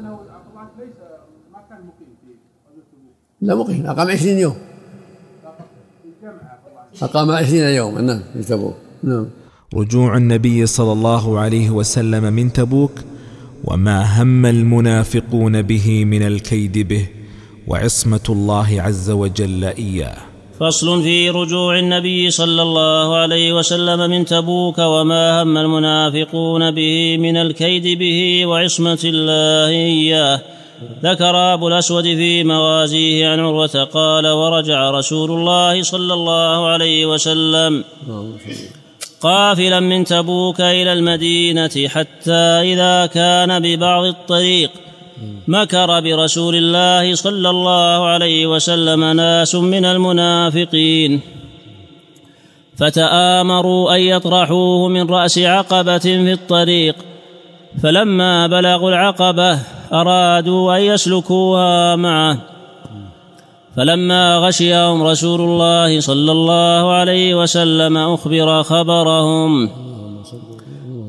لا 3.41 3.55
مقيم. 3.55 3.87
أقام 3.87 4.11
عشرين 4.11 4.39
يوم. 4.39 4.57
أقام 7.03 7.31
عشرين 7.31 7.63
يوما 7.63 8.01
نعم 8.01 8.21
في 8.33 8.43
تبوك. 8.43 8.75
نعم. 9.03 9.27
رجوع 9.75 10.17
النبي 10.17 10.67
صلى 10.67 10.93
الله 10.93 11.39
عليه 11.39 11.71
وسلم 11.71 12.33
من 12.33 12.53
تبوك 12.53 12.93
وما 13.65 14.23
هم 14.23 14.47
المنافقون 14.47 15.63
به 15.63 16.05
من 16.05 16.23
الكيد 16.23 16.79
به 16.79 17.09
وعصمة 17.67 18.27
الله 18.29 18.83
عز 18.83 19.11
وجل 19.11 19.65
إياه. 19.65 20.28
فصل 20.61 21.03
في 21.03 21.31
رجوع 21.31 21.79
النبي 21.79 22.31
صلى 22.31 22.63
الله 22.63 23.17
عليه 23.17 23.53
وسلم 23.53 24.11
من 24.11 24.25
تبوك 24.25 24.79
وما 24.79 25.43
هم 25.43 25.59
المنافقون 25.59 26.71
به 26.71 27.17
من 27.19 27.37
الكيد 27.37 27.99
به 27.99 28.47
وعصمة 28.47 28.99
الله 29.05 29.71
إياه. 29.71 30.41
ذكر 31.03 31.55
أبو 31.55 31.69
الأسود 31.69 32.05
في 32.05 32.45
موازيه 32.45 33.29
عن 33.29 33.41
عروة 33.41 33.85
قال 33.85 34.27
ورجع 34.27 34.91
رسول 34.91 35.31
الله 35.31 35.83
صلى 35.83 36.15
الله 36.15 36.69
عليه 36.69 37.07
وسلم 37.07 37.85
قافلا 39.21 39.81
من 39.81 40.05
تبوك 40.05 40.61
إلى 40.61 40.93
المدينة 40.93 41.89
حتى 41.89 42.33
إذا 42.73 43.07
كان 43.07 43.63
ببعض 43.63 44.05
الطريق 44.05 44.71
مكر 45.49 46.01
برسول 46.01 46.55
الله 46.55 47.15
صلى 47.15 47.51
الله 47.51 48.07
عليه 48.07 48.47
وسلم 48.47 49.05
ناس 49.05 49.55
من 49.55 49.85
المنافقين. 49.85 51.21
فتآمروا 52.77 53.97
أن 53.97 54.01
يطرحوه 54.01 54.89
من 54.89 55.11
رأس 55.11 55.39
عقبة 55.39 55.99
في 55.99 56.33
الطريق. 56.33 56.95
فلما 57.83 58.47
بلغوا 58.47 58.91
العقبة 58.91 59.59
أرادوا 59.93 60.77
أن 60.77 60.83
يسلكوها 60.83 61.97
معه. 61.97 62.39
فلما 63.77 64.37
غشيهم 64.37 65.03
رسول 65.03 65.41
الله 65.41 66.01
صلى 66.01 66.33
الله 66.33 66.93
عليه 66.93 67.35
وسلم 67.35 67.97
أخبر 67.97 68.63
خبرهم. 68.63 69.71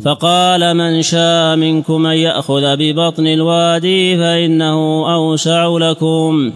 فقال 0.06 0.74
من 0.74 1.02
شاء 1.02 1.56
منكم 1.56 2.06
أن 2.06 2.18
يأخذ 2.18 2.76
ببطن 2.76 3.28
الوادي 3.28 4.18
فإنه 4.18 5.14
أوسع 5.14 5.78
لكم. 5.78 6.52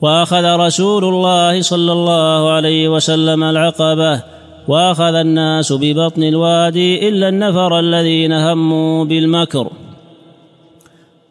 وأخذ 0.00 0.44
رسول 0.44 1.04
الله 1.04 1.62
صلى 1.62 1.92
الله 1.92 2.50
عليه 2.50 2.88
وسلم 2.88 3.42
العقبة 3.42 4.22
وأخذ 4.68 5.14
الناس 5.14 5.72
ببطن 5.72 6.22
الوادي 6.22 7.08
إلا 7.08 7.28
النفر 7.28 7.78
الذين 7.78 8.32
هموا 8.32 9.04
بالمكر. 9.04 9.70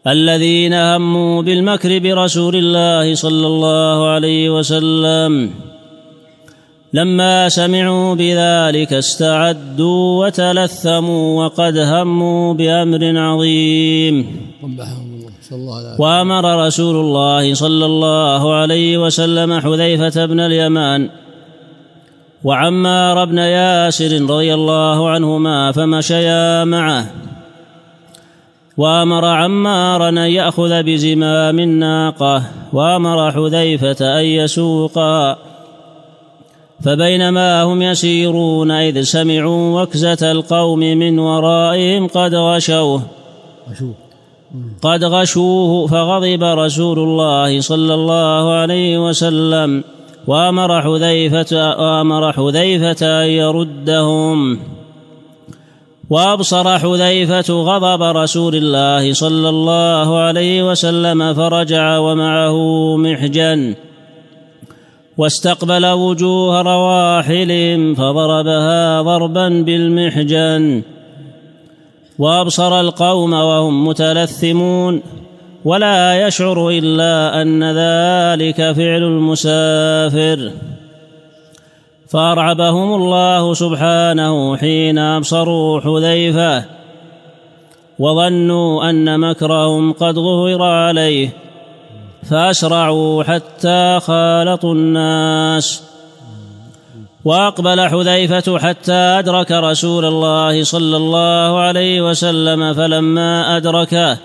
الذين 0.08 0.73
هموا 0.73 1.41
بالمكر 1.41 1.99
برسول 1.99 2.56
الله 2.56 3.15
صلى 3.15 3.47
الله 3.47 4.08
عليه 4.08 4.49
وسلم. 4.49 5.51
لما 6.95 7.49
سمعوا 7.49 8.15
بذلك 8.15 8.93
استعدوا 8.93 10.25
وتلثموا 10.25 11.43
وقد 11.43 11.77
هموا 11.77 12.53
بأمر 12.53 13.17
عظيم. 13.17 14.15
وأمر 15.99 16.65
رسول 16.65 16.95
الله 16.95 17.53
صلى 17.53 17.86
الله 17.86 18.53
عليه 18.53 18.97
وسلم 18.97 19.60
حذيفة 19.60 20.25
بن 20.25 20.39
اليمان 20.39 21.10
وعمار 22.43 23.25
بن 23.25 23.38
ياسر 23.38 24.21
رضي 24.21 24.53
الله 24.53 25.10
عنهما 25.10 25.71
فمشيا 25.71 26.63
معه. 26.63 27.05
وأمر 28.77 29.25
عمارا 29.25 30.10
أن 30.10 30.17
يأخذ 30.17 30.84
بزمام 30.84 31.60
الناقة. 31.60 32.43
وأمر 32.73 33.31
حذيفة 33.31 34.19
أن 34.19 34.25
يسوقا. 34.25 35.38
فبينما 36.83 37.63
هم 37.63 37.81
يسيرون 37.81 38.71
إذ 38.71 39.01
سمعوا 39.01 39.81
وكزة 39.81 40.31
القوم 40.31 40.79
من 40.79 41.19
ورائهم 41.19 42.07
قد 42.07 42.35
غشوه. 42.35 43.01
قد 44.81 45.03
غشوه 45.03 45.88
فغضب 45.88 46.43
رسول 46.43 46.99
الله 46.99 47.61
صلى 47.61 47.93
الله 47.93 48.53
عليه 48.53 49.07
وسلم 49.07 49.83
وأمر 50.27 50.81
حذيفة 50.81 51.75
وأمر 51.79 52.33
حذيفة 52.33 53.23
أن 53.23 53.27
يردهم. 53.29 54.59
وأبصر 56.09 56.79
حذيفة 56.79 57.53
غضب 57.53 58.03
رسول 58.03 58.55
الله 58.55 59.13
صلى 59.13 59.49
الله 59.49 60.17
عليه 60.17 60.71
وسلم 60.71 61.33
فرجع 61.33 61.97
ومعه 61.97 62.57
محجن. 62.97 63.75
واستقبل 65.17 65.86
وجوه 65.86 66.62
رواحلهم 66.62 67.95
فضربها 67.95 69.01
ضربا 69.01 69.49
بالمحجن. 69.49 70.82
وأبصر 72.19 72.80
القوم 72.80 73.34
وهم 73.34 73.88
متلثمون 73.88 75.01
ولا 75.65 76.28
يشعر 76.28 76.69
إلا 76.69 77.41
أن 77.41 77.63
ذلك 77.63 78.56
فعل 78.56 79.04
المسافر. 79.04 80.51
فأرعبهم 82.10 82.93
الله 82.93 83.54
سبحانه 83.54 84.58
حين 84.58 84.97
أبصروا 84.97 85.80
حذيفة 85.80 86.65
وظنوا 87.99 88.89
أن 88.89 89.19
مكرهم 89.19 89.93
قد 89.93 90.15
ظهر 90.15 90.62
عليه. 90.62 91.44
فاسرعوا 92.29 93.23
حتى 93.23 93.99
خالطوا 93.99 94.73
الناس. 94.73 95.83
وأقبل 97.25 97.89
حذيفة 97.89 98.59
حتى 98.59 98.93
أدرك 98.93 99.51
رسول 99.51 100.05
الله 100.05 100.63
صلى 100.63 100.97
الله 100.97 101.59
عليه 101.59 102.09
وسلم 102.09 102.73
فلما 102.73 103.57
أدركه 103.57 104.17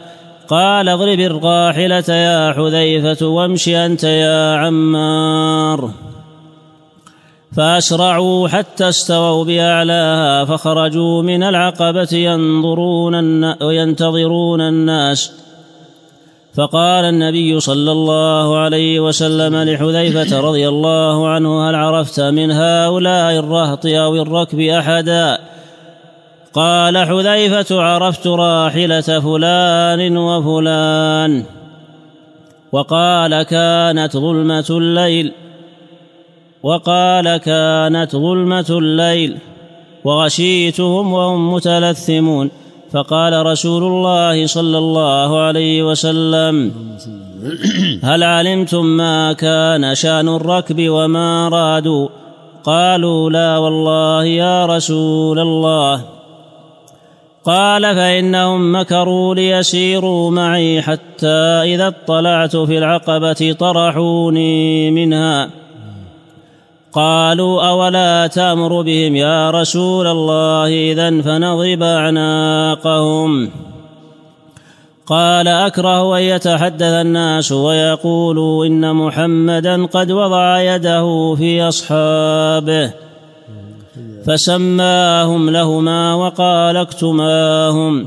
قال 0.48 0.88
اضرب 0.88 1.20
الراحلة 1.20 2.14
يا 2.14 2.52
حذيفة 2.52 3.26
وامش 3.26 3.68
أنت 3.68 4.04
يا 4.04 4.56
عمار. 4.56 5.90
فأسرعوا 7.56 8.48
حتى 8.48 8.88
استووا 8.88 9.44
بأعلاها 9.44 10.44
فخرجوا 10.44 11.22
من 11.22 11.42
العقبة 11.42 12.08
ينظرون 12.12 13.44
وينتظرون 13.62 14.60
الناس. 14.60 15.32
فقال 16.54 17.04
النبي 17.04 17.60
صلى 17.60 17.92
الله 17.92 18.58
عليه 18.58 19.00
وسلم 19.00 19.56
لحذيفة 19.56 20.40
رضي 20.40 20.68
الله 20.68 21.28
عنه 21.28 21.70
هل 21.70 21.74
عرفت 21.74 22.20
من 22.20 22.50
هؤلاء 22.50 23.38
الرهط 23.38 23.86
أو 23.86 24.16
الركب 24.16 24.60
أحدا؟ 24.60 25.38
قال 26.54 26.98
حذيفة 26.98 27.82
عرفت 27.82 28.26
راحلة 28.26 29.00
فلان 29.00 30.16
وفلان. 30.16 31.44
وقال 32.72 33.42
كانت 33.42 34.16
ظلمة 34.16 34.66
الليل. 34.70 35.32
وقال 36.62 37.36
كانت 37.36 38.16
ظلمة 38.16 38.66
الليل. 38.70 39.36
وغشيتهم 40.04 41.12
وهم 41.12 41.54
متلثمون. 41.54 42.50
فقال 42.92 43.46
رسول 43.46 43.82
الله 43.82 44.46
صلى 44.46 44.78
الله 44.78 45.40
عليه 45.40 45.82
وسلم 45.82 46.72
هل 48.02 48.22
علمتم 48.22 48.84
ما 48.84 49.32
كان 49.32 49.94
شأن 49.94 50.28
الركب 50.28 50.88
وما 50.88 51.48
رادوا 51.48 52.08
قالوا 52.64 53.30
لا 53.30 53.58
والله 53.58 54.24
يا 54.24 54.66
رسول 54.66 55.38
الله. 55.38 56.04
قال 57.44 57.82
فإنهم 57.82 58.80
مكروا 58.80 59.34
ليسيروا 59.34 60.30
معي 60.30 60.82
حتى 60.82 61.36
إذا 61.74 61.88
اطلعت 61.88 62.56
في 62.56 62.78
العقبة 62.78 63.56
طرحوني 63.58 64.90
منها. 64.90 65.59
قالوا 66.92 67.68
أولا 67.68 68.26
تأمر 68.26 68.82
بهم 68.82 69.16
يا 69.16 69.50
رسول 69.50 70.06
الله 70.06 70.66
إذا 70.92 71.10
فنضرب 71.22 71.82
أعناقهم. 71.82 73.50
قال 75.06 75.48
أكره 75.48 76.18
أن 76.18 76.22
يتحدث 76.22 76.82
الناس 76.82 77.52
ويقولوا 77.52 78.66
إن 78.66 78.96
محمدا 78.96 79.86
قد 79.86 80.10
وضع 80.10 80.60
يده 80.60 81.34
في 81.34 81.62
أصحابه. 81.62 82.92
فسماهم 84.26 85.50
لهما 85.50 86.14
وقال 86.14 86.76
اكتماهم. 86.76 88.06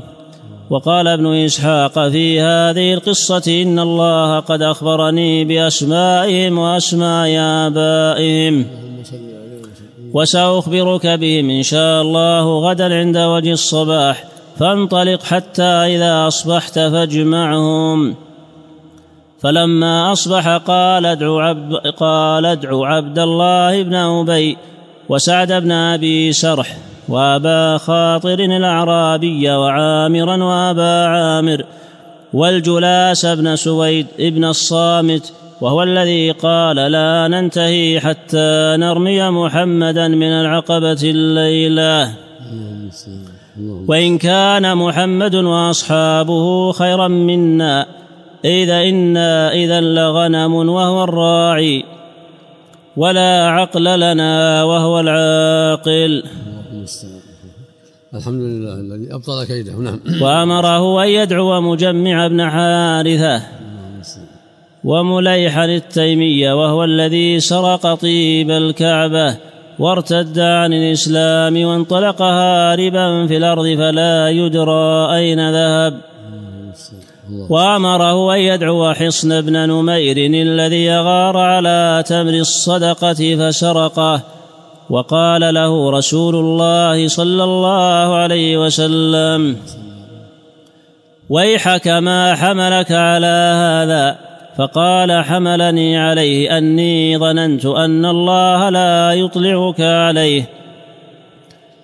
وقال 0.70 1.08
ابن 1.08 1.26
إسحاق 1.26 2.08
في 2.08 2.40
هذه 2.40 2.94
القصة 2.94 3.62
إن 3.62 3.78
الله 3.78 4.40
قد 4.40 4.62
أخبرني 4.62 5.44
بأسمائهم 5.44 6.58
وأسماء 6.58 7.28
آبائهم. 7.38 8.66
وسأخبرك 10.12 11.06
بهم 11.06 11.50
إن 11.50 11.62
شاء 11.62 12.02
الله 12.02 12.58
غدا 12.60 12.94
عند 12.94 13.16
وجه 13.16 13.52
الصباح 13.52 14.24
فانطلق 14.58 15.22
حتى 15.22 15.62
إذا 15.62 16.26
أصبحت 16.28 16.74
فاجمعهم. 16.74 18.14
فلما 19.40 20.12
أصبح 20.12 20.48
قال 20.48 21.06
ادعو 21.06 21.38
عبد 21.38 21.74
قال 21.74 22.46
ادعو 22.46 22.84
عبد 22.84 23.18
الله 23.18 23.82
بن 23.82 23.94
أبي 23.94 24.56
وسعد 25.08 25.52
بن 25.52 25.72
أبي 25.72 26.32
سرح. 26.32 26.76
وأبا 27.08 27.78
خاطر 27.78 28.38
الأعرابي 28.38 29.50
وعامرا 29.50 30.44
وأبا 30.44 31.06
عامر 31.06 31.64
والجلاس 32.32 33.26
بن 33.26 33.56
سويد 33.56 34.06
ابن 34.20 34.44
الصامت 34.44 35.32
وهو 35.60 35.82
الذي 35.82 36.30
قال 36.30 36.76
لا 36.76 37.28
ننتهي 37.28 38.00
حتى 38.00 38.76
نرمي 38.78 39.30
محمدا 39.30 40.08
من 40.08 40.32
العقبة 40.32 41.02
الليلة. 41.02 42.14
وإن 43.88 44.18
كان 44.18 44.76
محمد 44.76 45.34
وأصحابه 45.34 46.72
خيرا 46.72 47.08
منا 47.08 47.86
اذا 48.44 48.82
إنا 48.82 49.52
إذا 49.52 49.80
لغنم 49.80 50.54
وهو 50.54 51.04
الراعي 51.04 51.84
ولا 52.96 53.48
عقل 53.48 54.00
لنا 54.00 54.64
وهو 54.64 55.00
العاقل. 55.00 56.22
الحمد 58.14 58.40
لله 58.40 58.74
الذي 58.74 59.14
أبطل 59.14 59.44
كيده. 59.44 59.72
نعم. 59.72 60.00
وأمره 60.22 61.04
أن 61.04 61.08
يدعو 61.08 61.60
مجمع 61.60 62.26
بن 62.26 62.50
حارثة 62.50 63.42
ومليحا 64.84 65.64
التيمية 65.64 66.52
وهو 66.52 66.84
الذي 66.84 67.40
سرق 67.40 67.94
طيب 67.94 68.50
الكعبة 68.50 69.36
وارتد 69.78 70.38
عن 70.38 70.72
الإسلام 70.72 71.64
وانطلق 71.64 72.22
هاربا 72.22 73.26
في 73.26 73.36
الأرض 73.36 73.64
فلا 73.64 74.28
يدرى 74.28 75.16
أين 75.16 75.50
ذهب. 75.50 76.00
وأمره 77.48 78.34
أن 78.34 78.40
يدعو 78.40 78.92
حصن 78.92 79.40
بن 79.40 79.68
نمير 79.68 80.16
الذي 80.16 80.84
يغار 80.84 81.36
على 81.38 82.04
تمر 82.06 82.34
الصدقة 82.34 83.36
فسرقه. 83.36 84.33
وقال 84.90 85.54
له 85.54 85.90
رسول 85.90 86.36
الله 86.36 87.08
صلى 87.08 87.44
الله 87.44 88.14
عليه 88.14 88.66
وسلم 88.66 89.56
ويحك 91.28 91.88
ما 91.88 92.34
حملك 92.34 92.92
على 92.92 93.54
هذا. 93.56 94.18
فقال 94.56 95.24
حملني 95.24 95.98
عليه 95.98 96.58
أني 96.58 97.18
ظننت 97.18 97.66
أن 97.66 98.04
الله 98.04 98.68
لا 98.68 99.12
يطلعك 99.12 99.80
عليه. 99.80 100.48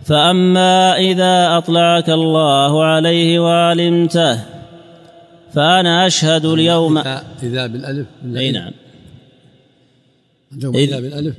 فأما 0.05 0.97
إذا 0.99 1.57
أطلعك 1.59 2.11
الله 2.11 2.85
عليه 2.85 3.39
وعلمته 3.39 4.41
فأنا 5.55 6.07
أشهد 6.07 6.45
اليوم 6.45 6.99
إذا 7.43 7.67
بالألف 7.67 8.07
أي 8.37 8.53
نعم. 8.53 8.73
إذا 10.75 11.01
بالألف. 11.01 11.35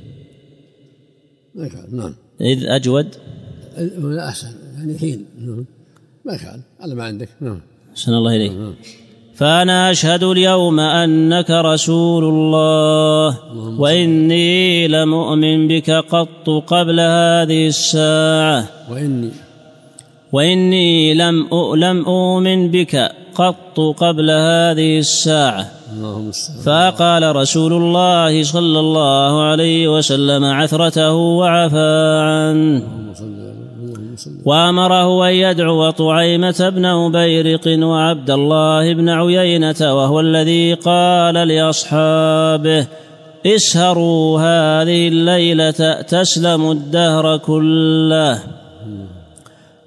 ما 1.54 1.68
كان 1.68 1.86
نعم. 1.92 2.14
إذ 2.40 2.66
أجود؟ 2.66 3.06
لا 3.98 4.28
أحسن 4.28 4.48
يعني 4.78 4.98
حين 4.98 5.24
نعم. 5.38 5.64
ما 6.24 6.36
كان 6.36 6.60
على 6.80 6.94
ما 6.94 7.04
عندك 7.04 7.28
نعم. 7.40 7.60
أحسن 7.92 8.12
الله 8.12 8.36
إليك. 8.36 8.52
نعم. 8.52 8.74
فأنا 9.34 9.90
أشهد 9.90 10.22
اليوم 10.22 10.80
أنك 10.80 11.50
رسول 11.50 12.24
الله 12.24 13.38
وإني 13.80 14.88
لمؤمن 14.88 15.68
بك 15.68 15.90
قط 15.90 16.50
قبل 16.66 17.00
هذه 17.00 17.66
الساعة. 17.66 18.68
وإني. 18.90 19.30
وإني 20.32 21.14
لم 21.14 21.48
لم 21.76 22.04
أؤمن 22.04 22.70
بك 22.70 23.12
قط 23.34 23.80
قبل 23.96 24.30
هذه 24.30 24.98
الساعة. 24.98 25.66
فقال 26.64 27.36
رسول 27.36 27.72
الله 27.72 28.42
صلى 28.42 28.80
الله 28.80 29.42
عليه 29.42 29.88
وسلم 29.88 30.44
عثرته 30.44 31.12
وعفى 31.12 32.20
عنه 32.22 32.82
وأمره 34.44 35.28
أن 35.28 35.34
يدعو 35.34 35.90
طعيمة 35.90 36.70
بن 36.74 36.84
أبيرق 36.84 37.66
وعبد 37.84 38.30
الله 38.30 38.94
بن 38.94 39.08
عيينة 39.08 39.80
وهو 39.80 40.20
الذي 40.20 40.74
قال 40.74 41.34
لأصحابه 41.34 42.86
اسهروا 43.46 44.40
هذه 44.40 45.08
الليلة 45.08 46.02
تسلم 46.02 46.70
الدهر 46.70 47.36
كله. 47.36 48.42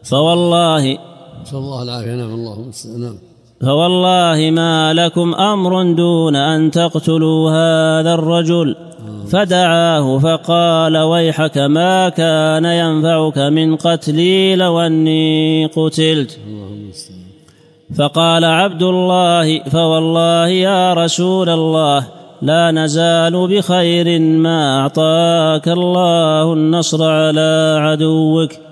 فوالله 0.03 0.97
نسأل 1.41 1.57
الله 1.57 1.83
العافية. 1.83 2.15
نعم 2.15 2.33
اللهم 2.33 2.71
نعم. 2.97 3.17
فوالله 3.61 4.51
ما 4.51 4.93
لكم 4.93 5.33
أمر 5.35 5.83
دون 5.83 6.35
أن 6.35 6.71
تقتلوا 6.71 7.51
هذا 7.51 8.13
الرجل. 8.13 8.75
فدعاه 9.31 10.19
فقال 10.19 10.97
ويحك 10.97 11.57
ما 11.57 12.09
كان 12.09 12.65
ينفعك 12.65 13.37
من 13.37 13.75
قتلي 13.75 14.55
لو 14.55 14.79
أني 14.79 15.65
قتلت. 15.65 16.39
فقال 17.97 18.45
عبد 18.45 18.83
الله 18.83 19.59
فوالله 19.59 20.47
يا 20.47 20.93
رسول 20.93 21.49
الله 21.49 22.07
لا 22.41 22.71
نزال 22.71 23.47
بخير 23.47 24.19
ما 24.19 24.81
أعطاك 24.81 25.67
الله 25.67 26.53
النصر 26.53 27.03
على 27.03 27.77
عدوك. 27.81 28.64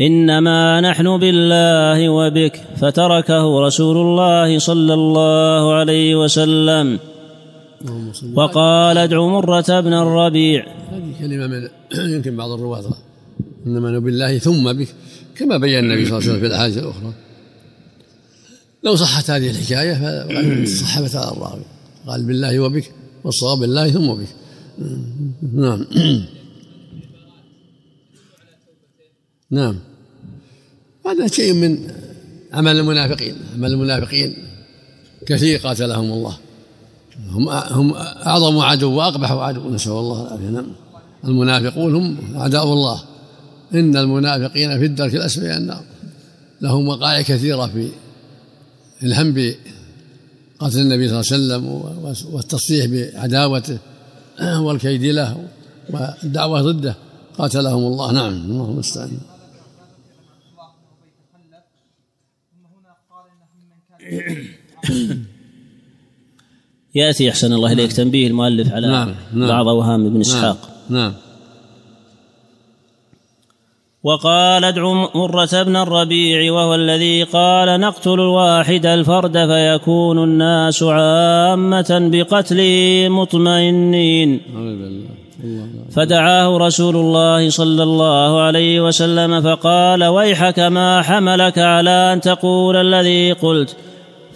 إنما 0.00 0.80
نحن 0.80 1.18
بالله 1.18 2.08
وبك. 2.08 2.60
فتركه 2.76 3.66
رسول 3.66 3.96
الله 3.96 4.58
صلى 4.58 4.94
الله 4.94 5.74
عليه 5.74 6.16
وسلم. 6.16 6.98
وقال 8.34 8.98
ادع 8.98 9.26
مرة 9.26 9.80
بن 9.80 9.92
الربيع. 9.92 10.66
هذه 10.90 11.12
كلمة 11.20 11.46
من 11.46 11.68
يمكن 12.12 12.36
بعض 12.36 12.50
الرواة. 12.50 12.84
إنما 13.66 13.98
بالله 13.98 14.38
ثم 14.38 14.72
بك. 14.72 14.88
كما 15.38 15.56
بين 15.56 15.78
النبي 15.78 16.04
صلى 16.04 16.18
الله 16.18 16.28
عليه 16.28 16.30
وسلم 16.30 16.40
في 16.40 16.46
الأحاديث 16.46 16.78
الأخرى. 16.78 17.12
لو 18.84 18.96
صحت 18.96 19.30
هذه 19.30 19.50
الحكاية 19.50 19.94
فصحبت 20.64 21.14
على 21.14 21.32
الراوي. 21.32 21.62
قال 22.06 22.26
بالله 22.26 22.60
وبك 22.60 22.92
والصواب 23.24 23.58
بالله 23.58 23.90
ثم 23.90 24.14
بك. 24.14 24.28
نعم. 25.54 25.86
نعم. 29.50 29.78
هذا 31.06 31.26
شيء 31.26 31.52
من 31.52 31.90
عمل 32.52 32.78
المنافقين. 32.78 33.34
عمل 33.54 33.72
المنافقين 33.72 34.36
كثير 35.26 35.58
قاتلهم 35.58 36.12
الله. 36.12 36.36
هم 37.30 37.48
هم 37.48 37.92
أعظم 38.26 38.58
عدو 38.58 38.92
وأقبح 38.92 39.32
عدو 39.32 39.70
نسأل 39.70 39.92
الله 39.92 40.22
العافية. 40.22 40.48
نعم. 40.48 40.72
المنافقون 41.24 41.94
هم 41.94 42.16
أعداء 42.36 42.64
الله. 42.64 43.02
إن 43.74 43.96
المنافقين 43.96 44.78
في 44.78 44.84
الدرك 44.84 45.14
الأسفل 45.14 45.46
النار. 45.46 45.82
لهم 46.60 46.88
وقائع 46.88 47.22
كثيرة 47.22 47.66
في 47.66 47.88
الهم 49.02 49.34
بقتل 49.34 50.80
النبي 50.80 51.08
صلى 51.08 51.20
الله 51.20 51.32
عليه 51.32 51.64
وسلم 51.64 51.66
والتصريح 52.34 52.86
بعداوته 52.86 53.78
والكيد 54.60 55.04
له 55.04 55.44
والدعوة 55.90 56.62
ضده. 56.62 56.96
قاتلهم 57.38 57.86
الله. 57.86 58.12
نعم. 58.12 58.32
اللهم 58.32 58.70
المستعان 58.70 59.18
يأتي 66.94 67.30
أحسن 67.30 67.52
الله 67.52 67.72
إليك 67.72 67.92
تنبيه 67.92 68.26
المؤلف 68.26 68.72
على 68.72 68.86
نعم 68.86 69.14
نعم. 69.34 69.48
بعض 69.48 69.68
أوهام 69.68 70.06
ابن 70.06 70.20
إسحاق. 70.20 70.58
نعم, 70.90 71.00
نعم 71.00 71.12
وقال 74.02 74.64
ادع 74.64 74.92
مرة 75.14 75.62
بن 75.62 75.76
الربيع 75.76 76.52
وهو 76.52 76.74
الذي 76.74 77.22
قال 77.22 77.80
نقتل 77.80 78.14
الواحد 78.14 78.86
الفرد 78.86 79.32
فيكون 79.32 80.24
الناس 80.24 80.82
عامة 80.82 82.10
بقتله 82.12 83.08
مطمئنين. 83.08 84.40
فدعاه 85.90 86.58
رسول 86.58 86.96
الله 86.96 87.50
صلى 87.50 87.82
الله 87.82 88.40
عليه 88.40 88.80
وسلم 88.80 89.40
فقال 89.40 90.04
ويحك 90.04 90.58
ما 90.58 91.02
حملك 91.02 91.58
على 91.58 92.12
أن 92.12 92.20
تقول 92.20 92.76
الذي 92.76 93.32
قلت. 93.32 93.76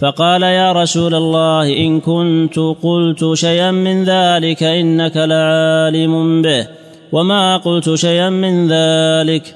فقال 0.01 0.43
يا 0.43 0.73
رسول 0.73 1.15
الله 1.15 1.77
إن 1.77 2.01
كنت 2.01 2.59
قلت 2.59 3.35
شيئا 3.35 3.71
من 3.71 4.05
ذلك 4.05 4.63
إنك 4.63 5.17
لعالم 5.17 6.43
به 6.43 6.67
وما 7.13 7.57
قلت 7.57 7.95
شيئا 7.95 8.31
من 8.31 8.69
ذلك. 8.69 9.55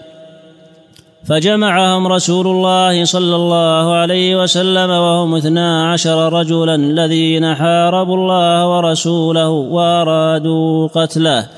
فجمعهم 1.24 2.07
رسول 2.07 2.46
الله 2.46 3.04
صلى 3.04 3.37
الله 3.37 3.94
عليه 3.94 4.42
وسلم 4.42 4.90
وهم 4.90 5.35
اثنا 5.35 5.92
عشر 5.92 6.33
رجلا 6.33 6.74
الذين 6.74 7.54
حاربوا 7.54 8.16
الله 8.16 8.68
ورسوله 8.68 9.48
وأرادوا 9.48 10.88
قتله. 10.88 11.48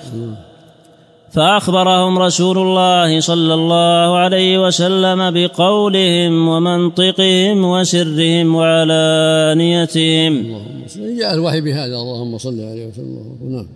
فأخبرهم 1.36 2.18
رسول 2.18 2.58
الله 2.58 3.20
صلى 3.20 3.54
الله 3.54 4.16
عليه 4.16 4.66
وسلم 4.66 5.30
بقولهم 5.30 6.48
ومنطقهم 6.48 7.64
وسرهم 7.64 8.54
وعلانيتهم. 8.54 10.32
اللهم 10.32 10.82
جاء 11.18 11.34
الوحي 11.34 11.60
بهذا 11.60 11.96
اللهم 11.96 12.38
صل 12.38 12.60
عليه 12.60 12.86
وسلم. 12.86 13.38
نعم. 13.50 13.66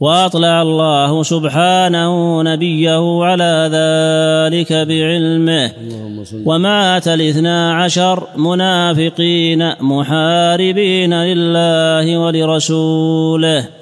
وأطلع 0.00 0.62
الله 0.62 1.22
سبحانه 1.22 2.42
نبيه 2.42 3.24
على 3.24 3.70
ذلك 3.72 4.72
بعلمه. 4.72 5.72
ومات 6.46 7.08
الاثنا 7.08 7.74
عشر 7.74 8.26
منافقين 8.36 9.72
محاربين 9.80 11.14
لله 11.14 12.18
ولرسوله. 12.18 13.79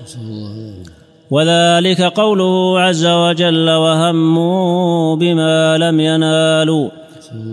وذلك 1.30 2.02
قوله 2.02 2.80
عز 2.80 3.06
وجل 3.06 3.70
وهموا 3.70 5.16
بما 5.16 5.78
لم 5.78 6.00
ينالوا 6.00 6.88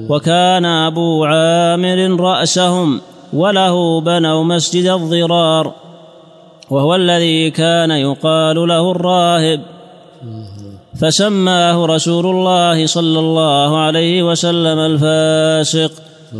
وكان 0.10 0.66
أبو 0.66 1.26
عامر 1.26 2.20
رأسهم 2.20 3.02
وله 3.34 4.02
بنوا 4.02 4.44
مسجد 4.44 4.86
الضرار 4.86 5.74
وهو 6.70 6.96
الذي 6.96 7.52
كان 7.52 7.92
يقال 7.92 8.68
له 8.68 8.92
الراهب 8.92 9.62
فسماه 11.02 11.86
رسول 11.86 12.26
الله 12.26 12.86
صلى 12.86 13.20
الله 13.20 13.78
عليه 13.78 14.24
وسلم 14.24 14.80
الفاسق 14.80 15.92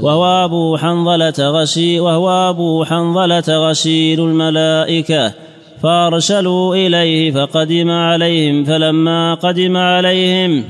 وهو 0.02 0.46
أبو 0.46 0.78
حنظلة 0.78 1.34
غسيل 1.40 2.02
وهو 2.02 2.50
أبو 2.50 2.86
حنظلة 2.86 3.70
غسيل 3.70 4.20
الملائكة 4.20 5.45
فارسلوا 5.86 6.76
إليه 6.76 7.32
فقدم 7.32 7.90
عليهم 7.90 8.64
فلما 8.64 9.34
قدم 9.34 9.78
عليهم 9.78 10.64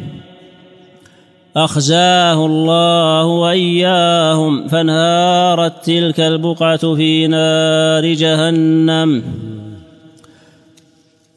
أخزاه 1.57 2.45
الله 2.45 3.25
وإياهم 3.25 4.67
فانهارت 4.67 5.85
تلك 5.85 6.19
البقعة 6.19 6.95
في 6.95 7.27
نار 7.27 8.13
جهنم. 8.13 9.23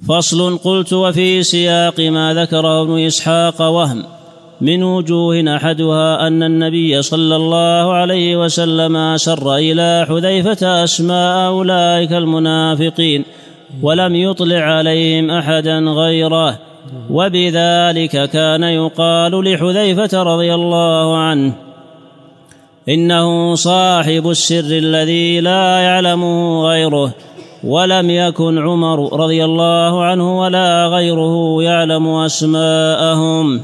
فصل 0.08 0.58
قلت 0.58 0.92
وفي 0.92 1.42
سياق 1.42 2.00
ما 2.00 2.34
ذكره 2.34 2.82
ابن 2.82 2.98
إسحاق 2.98 3.62
وهم. 3.62 4.04
من 4.60 4.82
وجوه 4.82 5.56
أحدها 5.56 6.26
أن 6.26 6.42
النبي 6.42 7.02
صلى 7.02 7.36
الله 7.36 7.92
عليه 7.92 8.44
وسلم 8.44 8.96
اسر 8.96 9.56
إلى 9.56 10.06
حذيفة 10.08 10.84
أسماء 10.84 11.48
أولئك 11.48 12.12
المنافقين. 12.12 13.24
ولم 13.82 14.14
يطلع 14.16 14.60
عليهم 14.60 15.30
أحدا 15.30 15.78
غيره. 15.78 16.58
وبذلك 17.10 18.30
كان 18.30 18.62
يقال 18.62 19.52
لحذيفة 19.52 20.22
رضي 20.22 20.54
الله 20.54 21.16
عنه 21.16 21.52
إنه 22.88 23.54
صاحب 23.54 24.30
السر 24.30 24.78
الذي 24.78 25.40
لا 25.40 25.78
يعلمه 25.78 26.62
غيره 26.68 27.14
ولم 27.64 28.10
يكن 28.10 28.58
عمر 28.58 29.20
رضي 29.20 29.44
الله 29.44 30.04
عنه 30.04 30.40
ولا 30.40 30.86
غيره 30.86 31.62
يعلم 31.62 32.08
أسماءهم. 32.08 33.60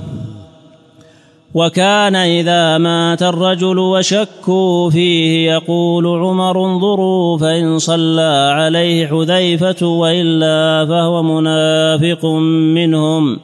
وكان 1.54 2.16
إذا 2.16 2.78
مات 2.78 3.22
الرجل 3.22 3.78
وشكوا 3.78 4.90
فيه 4.90 5.52
يقول 5.52 6.06
عمر 6.06 6.64
انظروا 6.64 7.38
فإن 7.38 7.78
صلى 7.78 8.52
عليه 8.54 9.06
حذيفة 9.06 9.86
وإلا 9.86 10.86
فهو 10.86 11.22
منافق 11.22 12.26
منهم. 12.74 13.40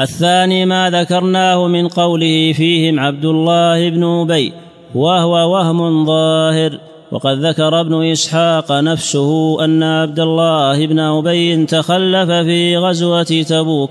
الثاني 0.00 0.66
ما 0.66 0.90
ذكرناه 0.90 1.66
من 1.66 1.88
قوله 1.88 2.52
فيهم 2.52 3.00
عبد 3.00 3.24
الله 3.24 3.90
بن 3.90 4.04
أبي 4.04 4.52
وهو 4.94 5.52
وهم 5.52 6.06
ظاهر 6.06 6.78
وقد 7.12 7.46
ذكر 7.46 7.80
ابن 7.80 8.04
إسحاق 8.04 8.72
نفسه 8.72 9.64
أن 9.64 9.82
عبد 9.82 10.20
الله 10.20 10.86
بن 10.86 10.98
أبي 10.98 11.66
تخلف 11.66 12.30
في 12.30 12.76
غزوة 12.76 13.22
تبوك. 13.22 13.90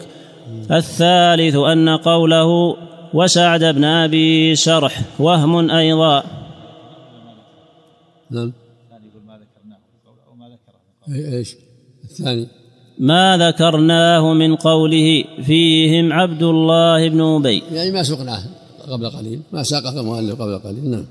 الثالث 0.72 1.56
أن 1.56 1.90
قوله 1.90 2.78
وسعد 3.14 3.64
بن 3.64 3.84
أبي 3.84 4.56
شرح 4.56 5.02
وهم 5.20 5.72
أيضا. 5.72 6.24
نعم. 8.32 8.54
إيش؟ 11.10 11.56
الثاني. 12.04 12.48
ما 13.00 13.38
ذكرناه 13.38 14.34
من 14.34 14.56
قوله 14.56 15.24
فيهم 15.44 16.14
عبد 16.14 16.44
الله 16.44 17.10
بن 17.10 17.22
أبي. 17.22 17.64
يعني 17.72 17.92
ما 17.92 18.04
سقناه 18.04 18.44
قبل 18.90 19.10
قليل 19.10 19.42
ما 19.52 19.64
ساقه 19.64 20.00
المؤلف 20.00 20.42
قبل 20.42 20.60
قليل 20.60 20.90
نعم. 20.90 21.06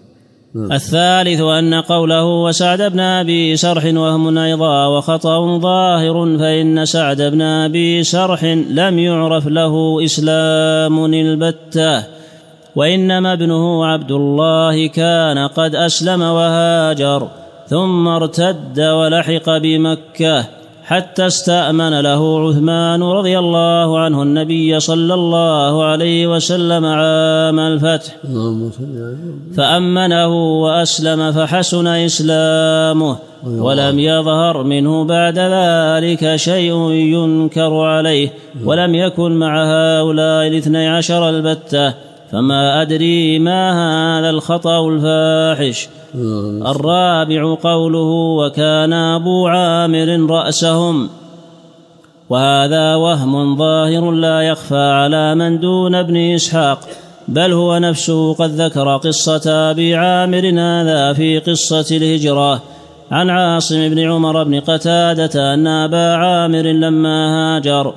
الثالث 0.56 1.40
أن 1.40 1.74
قوله 1.74 2.24
وسعد 2.24 2.82
بن 2.82 3.00
أبي 3.00 3.56
سرح 3.56 3.84
وهم 3.84 4.38
أيضا 4.38 4.86
وخطأ 4.86 5.58
ظاهر 5.58 6.38
فإن 6.38 6.84
سعد 6.84 7.22
بن 7.22 7.42
أبي 7.42 8.02
سرح 8.02 8.44
لم 8.70 8.98
يعرف 8.98 9.46
له 9.46 10.04
إسلام 10.04 11.04
البتة 11.04 12.04
وإنما 12.76 13.32
ابنه 13.32 13.86
عبد 13.86 14.12
الله 14.12 14.86
كان 14.86 15.38
قد 15.38 15.74
أسلم 15.74 16.22
وهاجر 16.22 17.28
ثم 17.66 18.08
ارتد 18.08 18.80
ولحق 18.80 19.58
بمكة. 19.58 20.57
حتى 20.88 21.26
استأمن 21.26 22.00
له 22.00 22.48
عثمان 22.48 23.02
رضي 23.02 23.38
الله 23.38 23.98
عنه 23.98 24.22
النبي 24.22 24.80
صلى 24.80 25.14
الله 25.14 25.84
عليه 25.84 26.26
وسلم 26.26 26.84
عام 26.84 27.58
الفتح. 27.60 28.12
فأمنه 29.56 30.32
وأسلم 30.62 31.32
فحسن 31.32 31.86
إسلامه 31.86 33.16
ولم 33.46 33.98
يظهر 33.98 34.62
منه 34.62 35.04
بعد 35.04 35.38
ذلك 35.38 36.36
شيء 36.36 36.90
ينكر 37.14 37.72
عليه 37.74 38.28
ولم 38.64 38.94
يكن 38.94 39.32
مع 39.32 39.52
هؤلاء 39.64 40.46
الاثني 40.48 40.88
عشر 40.88 41.28
البتة. 41.28 42.07
فما 42.32 42.82
أدري 42.82 43.38
ما 43.38 43.72
هذا 43.72 44.30
الخطأ 44.30 44.88
الفاحش. 44.88 45.88
الرابع 46.66 47.54
قوله 47.54 48.10
وكان 48.38 48.92
أبو 48.92 49.46
عامر 49.46 50.30
رأسهم. 50.30 51.08
وهذا 52.30 52.94
وهم 52.94 53.56
ظاهر 53.56 54.10
لا 54.10 54.42
يخفى 54.42 54.90
على 54.90 55.34
من 55.34 55.60
دون 55.60 55.94
ابن 55.94 56.16
إسحاق. 56.16 56.78
بل 57.28 57.52
هو 57.52 57.78
نفسه 57.78 58.34
قد 58.34 58.50
ذكر 58.50 58.96
قصة 58.96 59.70
أبي 59.70 59.96
عامر 59.96 60.52
هذا 60.60 61.12
في 61.12 61.38
قصة 61.38 61.96
الهجرة. 61.96 62.62
عن 63.10 63.30
عاصم 63.30 63.88
بن 63.88 63.98
عمر 63.98 64.42
بن 64.42 64.60
قتادة 64.60 65.54
أن 65.54 65.66
أبا 65.66 66.14
عامر 66.14 66.62
لما 66.62 67.56
هاجر 67.56 67.92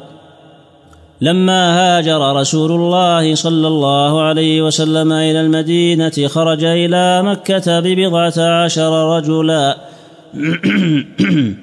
لما 1.21 1.97
هاجر 1.97 2.35
رسول 2.35 2.71
الله 2.71 3.35
صلى 3.35 3.67
الله 3.67 4.21
عليه 4.21 4.61
وسلم 4.61 5.11
إلى 5.11 5.41
المدينة 5.41 6.27
خرج 6.27 6.63
إلى 6.63 7.23
مكة 7.23 7.79
ببضعة 7.79 8.63
عشر 8.63 9.17
رجلا. 9.17 9.77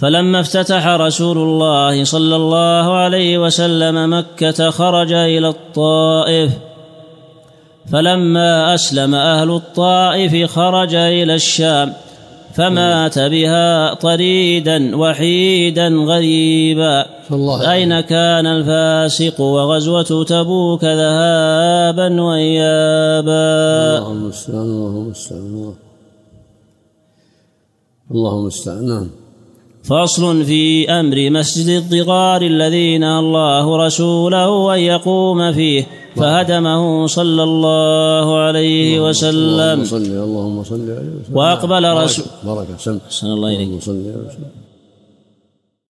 فلما 0.00 0.40
افتتح 0.40 0.86
رسول 0.86 1.38
الله 1.38 2.04
صلى 2.04 2.36
الله 2.36 2.96
عليه 2.96 3.38
وسلم 3.38 4.18
مكة 4.18 4.70
خرج 4.70 5.12
إلى 5.12 5.48
الطائف. 5.48 6.52
فلما 7.92 8.74
أسلم 8.74 9.14
أهل 9.14 9.50
الطائف 9.50 10.50
خرج 10.50 10.94
إلى 10.94 11.34
الشام. 11.34 11.92
فمات 12.54 13.18
بها 13.18 13.94
طريدا 13.94 14.96
وحيدا 14.96 15.88
غريبا. 15.88 17.06
أين 17.70 18.00
كان 18.00 18.46
الفاسق 18.46 19.40
وغزوة 19.40 20.24
تبوك 20.24 20.84
ذهابا 20.84 22.22
وإيابا؟ 22.22 23.98
اللهم 23.98 24.22
المستعان 24.22 24.62
اللهم 24.62 24.96
المستعان 25.06 25.70
اللهم 28.10 28.48
نعم. 28.88 29.19
فصل 29.84 30.44
في 30.44 30.90
أمر 30.90 31.30
مسجد 31.30 31.68
الضغار 31.68 32.42
الذي 32.42 32.98
نهى 32.98 33.18
الله 33.18 33.86
رسوله 33.86 34.74
أن 34.74 34.80
يقوم 34.80 35.52
فيه 35.52 35.86
فهدمه 36.16 37.06
صلى 37.06 37.42
الله 37.42 38.38
عليه 38.38 38.98
اللهم 38.98 39.08
وسلم. 39.08 39.84
صل 39.84 39.96
اللهم 39.96 40.64
صل 40.64 40.90
عليه 40.90 41.10
وسلم. 41.20 41.36
بركة- 42.44 42.84
رسول 43.08 43.96
الله 43.96 44.18
عليه 44.18 44.69